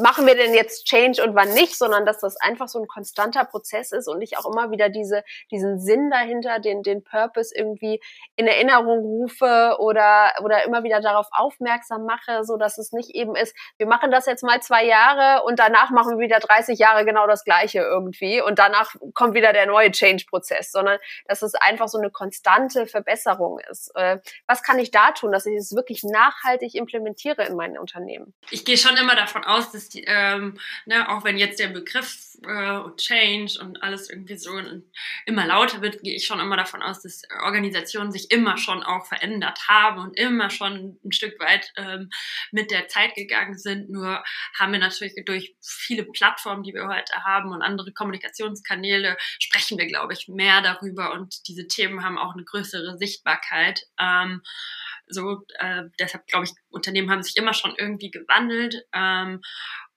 [0.00, 3.44] machen wir denn jetzt Change und wann nicht, sondern dass das einfach so ein konstanter
[3.44, 8.00] Prozess ist und ich auch immer wieder diese, diesen Sinn dahinter, den, den Purpose irgendwie
[8.36, 13.36] in Erinnerung rufe oder, oder immer wieder darauf aufmerksam mache, so dass es nicht eben
[13.36, 17.04] ist, wir machen das jetzt mal zwei Jahre und danach machen wir wieder 30 Jahre
[17.04, 21.88] genau das Gleiche irgendwie und danach kommt wieder der neue Change-Prozess, sondern dass es einfach
[21.88, 23.90] so eine konstante Verbesserung ist.
[23.94, 28.34] Äh, was kann ich da tun, dass ich es wirklich nachhaltig implementiere in meinen Unternehmen?
[28.50, 31.68] Ich gehe schon immer davon aus, aus, dass die, ähm, ne, auch wenn jetzt der
[31.68, 34.50] Begriff äh, Change und alles irgendwie so
[35.24, 39.06] immer lauter wird, gehe ich schon immer davon aus, dass Organisationen sich immer schon auch
[39.06, 42.10] verändert haben und immer schon ein Stück weit ähm,
[42.52, 43.90] mit der Zeit gegangen sind.
[43.90, 44.22] Nur
[44.58, 49.86] haben wir natürlich durch viele Plattformen, die wir heute haben und andere Kommunikationskanäle, sprechen wir,
[49.86, 53.82] glaube ich, mehr darüber und diese Themen haben auch eine größere Sichtbarkeit.
[53.98, 54.42] Ähm,
[55.08, 58.84] so, äh, deshalb glaube ich, Unternehmen haben sich immer schon irgendwie gewandelt.
[58.92, 59.40] Ähm,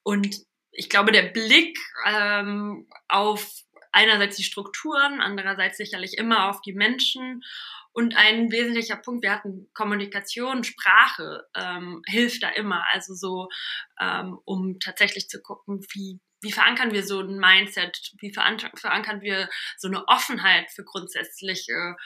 [0.02, 0.36] und
[0.72, 3.48] ich glaube, der Blick ähm, auf
[3.92, 7.42] einerseits die Strukturen, andererseits sicherlich immer auf die Menschen.
[7.92, 12.84] Und ein wesentlicher Punkt, wir hatten Kommunikation, Sprache ähm, hilft da immer.
[12.92, 13.48] Also so,
[14.00, 19.48] ähm, um tatsächlich zu gucken, wie wie verankern wir so ein Mindset, wie verankern wir
[19.76, 21.96] so eine Offenheit für grundsätzliche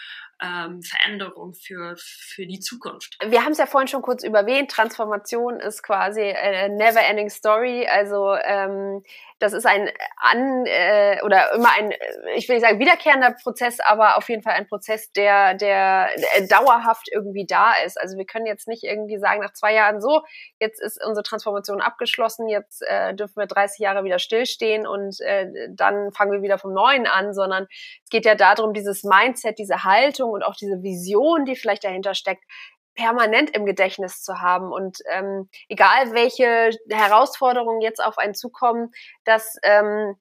[0.42, 3.18] ähm, Veränderung für, für die Zukunft.
[3.24, 7.86] Wir haben es ja vorhin schon kurz überwähnt, Transformation ist quasi eine never-ending Story.
[7.90, 9.02] Also ähm,
[9.40, 11.92] das ist ein an äh, oder immer ein,
[12.36, 16.46] ich will nicht sagen wiederkehrender Prozess, aber auf jeden Fall ein Prozess, der, der, der
[16.46, 18.00] dauerhaft irgendwie da ist.
[18.00, 20.22] Also wir können jetzt nicht irgendwie sagen, nach zwei Jahren so,
[20.60, 25.68] jetzt ist unsere Transformation abgeschlossen, jetzt äh, dürfen wir 30 Jahre wieder stillstehen und äh,
[25.70, 27.66] dann fangen wir wieder vom Neuen an, sondern
[28.04, 32.14] es geht ja darum, dieses Mindset, diese Haltung und auch diese Vision, die vielleicht dahinter
[32.14, 32.44] steckt,
[32.94, 34.72] permanent im Gedächtnis zu haben.
[34.72, 38.90] Und ähm, egal welche Herausforderungen jetzt auf einen zukommen,
[39.24, 40.16] dass ähm,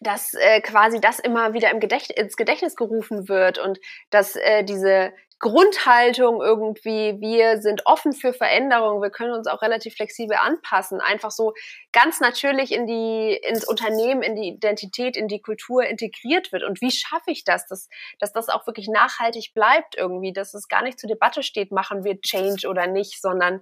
[0.00, 3.78] dass äh, quasi das immer wieder im Gedächt ins Gedächtnis gerufen wird und
[4.10, 9.94] dass äh, diese Grundhaltung irgendwie, wir sind offen für Veränderungen, wir können uns auch relativ
[9.94, 11.52] flexibel anpassen, einfach so
[11.92, 16.62] ganz natürlich in die, ins Unternehmen, in die Identität, in die Kultur integriert wird.
[16.62, 20.68] Und wie schaffe ich das, dass, dass das auch wirklich nachhaltig bleibt irgendwie, dass es
[20.68, 23.60] gar nicht zur Debatte steht, machen wir Change oder nicht, sondern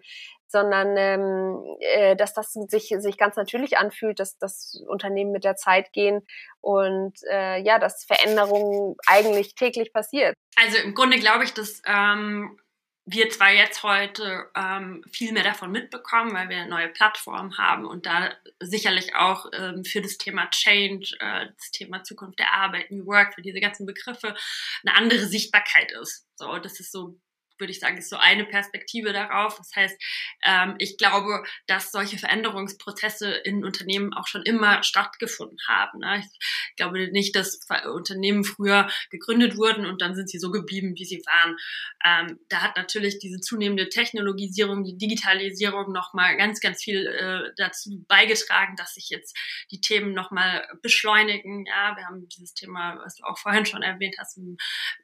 [0.53, 5.57] sondern ähm, äh, dass das sich, sich ganz natürlich anfühlt, dass das Unternehmen mit der
[5.57, 6.25] Zeit gehen
[6.61, 10.35] und äh, ja, dass Veränderungen eigentlich täglich passiert.
[10.57, 12.59] Also im Grunde glaube ich, dass ähm,
[13.05, 17.85] wir zwar jetzt heute ähm, viel mehr davon mitbekommen, weil wir eine neue Plattform haben
[17.85, 22.93] und da sicherlich auch ähm, für das Thema Change, äh, das Thema Zukunft der Arbeit,
[22.93, 24.37] New Work, für diese ganzen Begriffe
[24.85, 26.29] eine andere Sichtbarkeit ist.
[26.37, 27.19] So, das ist so
[27.63, 29.57] würde ich sagen, ist so eine Perspektive darauf.
[29.57, 29.97] Das heißt,
[30.45, 36.01] ähm, ich glaube, dass solche Veränderungsprozesse in Unternehmen auch schon immer stattgefunden haben.
[36.01, 36.19] Ne?
[36.19, 41.05] Ich glaube nicht, dass Unternehmen früher gegründet wurden und dann sind sie so geblieben, wie
[41.05, 41.57] sie waren.
[42.05, 48.05] Ähm, da hat natürlich diese zunehmende Technologisierung, die Digitalisierung nochmal ganz, ganz viel äh, dazu
[48.09, 49.37] beigetragen, dass sich jetzt
[49.71, 51.65] die Themen nochmal beschleunigen.
[51.67, 54.39] Ja, wir haben dieses Thema, was du auch vorhin schon erwähnt hast,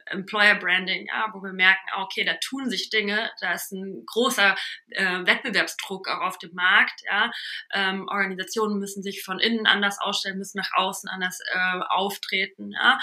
[0.07, 4.57] Employer Branding, ja, wo wir merken, okay, da tun sich Dinge, da ist ein großer
[4.91, 7.03] äh, Wettbewerbsdruck auch auf dem Markt.
[7.09, 7.31] Ja.
[7.73, 12.73] Ähm, Organisationen müssen sich von innen anders ausstellen, müssen nach außen anders äh, auftreten.
[12.73, 12.99] Ja.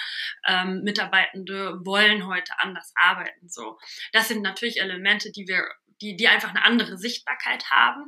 [0.47, 3.49] Ähm, Mitarbeitende wollen heute anders arbeiten.
[3.49, 3.77] So,
[4.11, 5.65] das sind natürlich Elemente, die wir
[6.01, 8.05] die, die einfach eine andere Sichtbarkeit haben,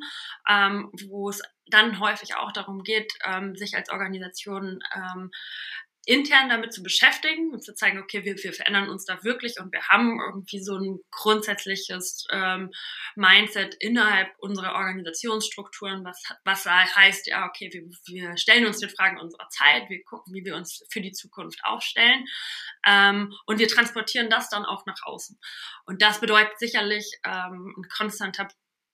[0.49, 5.31] ähm, wo es dann häufig auch darum geht, ähm, sich als Organisation ähm,
[6.07, 9.73] intern damit zu beschäftigen und zu zeigen, okay, wir, wir verändern uns da wirklich und
[9.73, 12.71] wir haben irgendwie so ein grundsätzliches ähm,
[13.15, 19.19] Mindset innerhalb unserer Organisationsstrukturen, was, was heißt, ja, okay, wir, wir stellen uns den Fragen
[19.19, 22.25] unserer Zeit, wir gucken, wie wir uns für die Zukunft aufstellen
[22.85, 25.37] ähm, und wir transportieren das dann auch nach außen.
[25.85, 28.47] Und das bedeutet sicherlich ähm, ein konstanter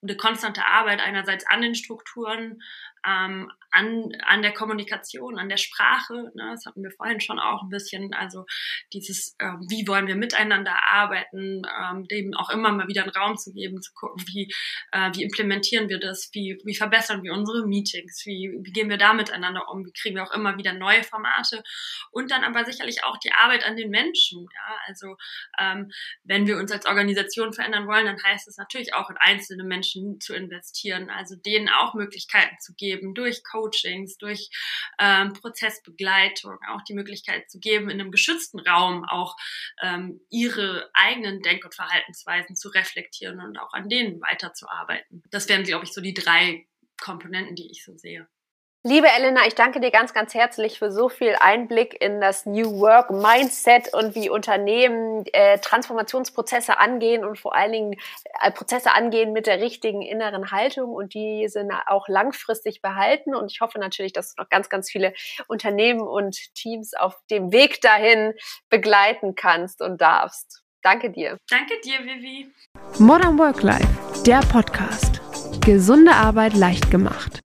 [0.03, 2.61] eine konstante Arbeit einerseits an den Strukturen,
[3.06, 6.32] ähm, an, an der Kommunikation, an der Sprache.
[6.36, 6.51] Ne?
[6.51, 8.14] Das hatten wir vorhin schon auch ein bisschen.
[8.14, 8.45] Also
[8.93, 13.36] dieses, äh, wie wollen wir miteinander arbeiten, ähm, dem auch immer mal wieder einen Raum
[13.36, 14.54] zu geben, zu gucken, wie,
[14.91, 18.97] äh, wie implementieren wir das, wie, wie verbessern wir unsere Meetings, wie, wie gehen wir
[18.97, 21.64] da miteinander um, wie kriegen wir auch immer wieder neue Formate
[22.12, 24.43] und dann aber sicherlich auch die Arbeit an den Menschen.
[24.43, 24.78] Ja?
[24.86, 25.16] Also
[25.60, 25.91] ähm,
[26.24, 30.20] wenn wir uns als Organisation verändern wollen, dann heißt es natürlich auch in einzelne Menschen
[30.20, 34.50] zu investieren, also denen auch Möglichkeiten zu geben, geben, durch Coachings, durch
[35.00, 39.36] ähm, Prozessbegleitung, auch die Möglichkeit zu geben, in einem geschützten Raum auch
[39.82, 45.24] ähm, ihre eigenen Denk- und Verhaltensweisen zu reflektieren und auch an denen weiterzuarbeiten.
[45.32, 46.68] Das wären, glaube ich, so die drei
[47.02, 48.28] Komponenten, die ich so sehe.
[48.86, 52.82] Liebe Elena, ich danke dir ganz, ganz herzlich für so viel Einblick in das New
[52.82, 57.96] Work Mindset und wie Unternehmen äh, Transformationsprozesse angehen und vor allen Dingen
[58.42, 63.34] äh, Prozesse angehen mit der richtigen inneren Haltung und diese auch langfristig behalten.
[63.34, 65.14] Und ich hoffe natürlich, dass du noch ganz, ganz viele
[65.48, 68.34] Unternehmen und Teams auf dem Weg dahin
[68.68, 70.62] begleiten kannst und darfst.
[70.82, 71.38] Danke dir.
[71.50, 72.52] Danke dir, Vivi.
[73.00, 75.22] Modern Work Life, der Podcast.
[75.62, 77.40] Gesunde Arbeit leicht gemacht.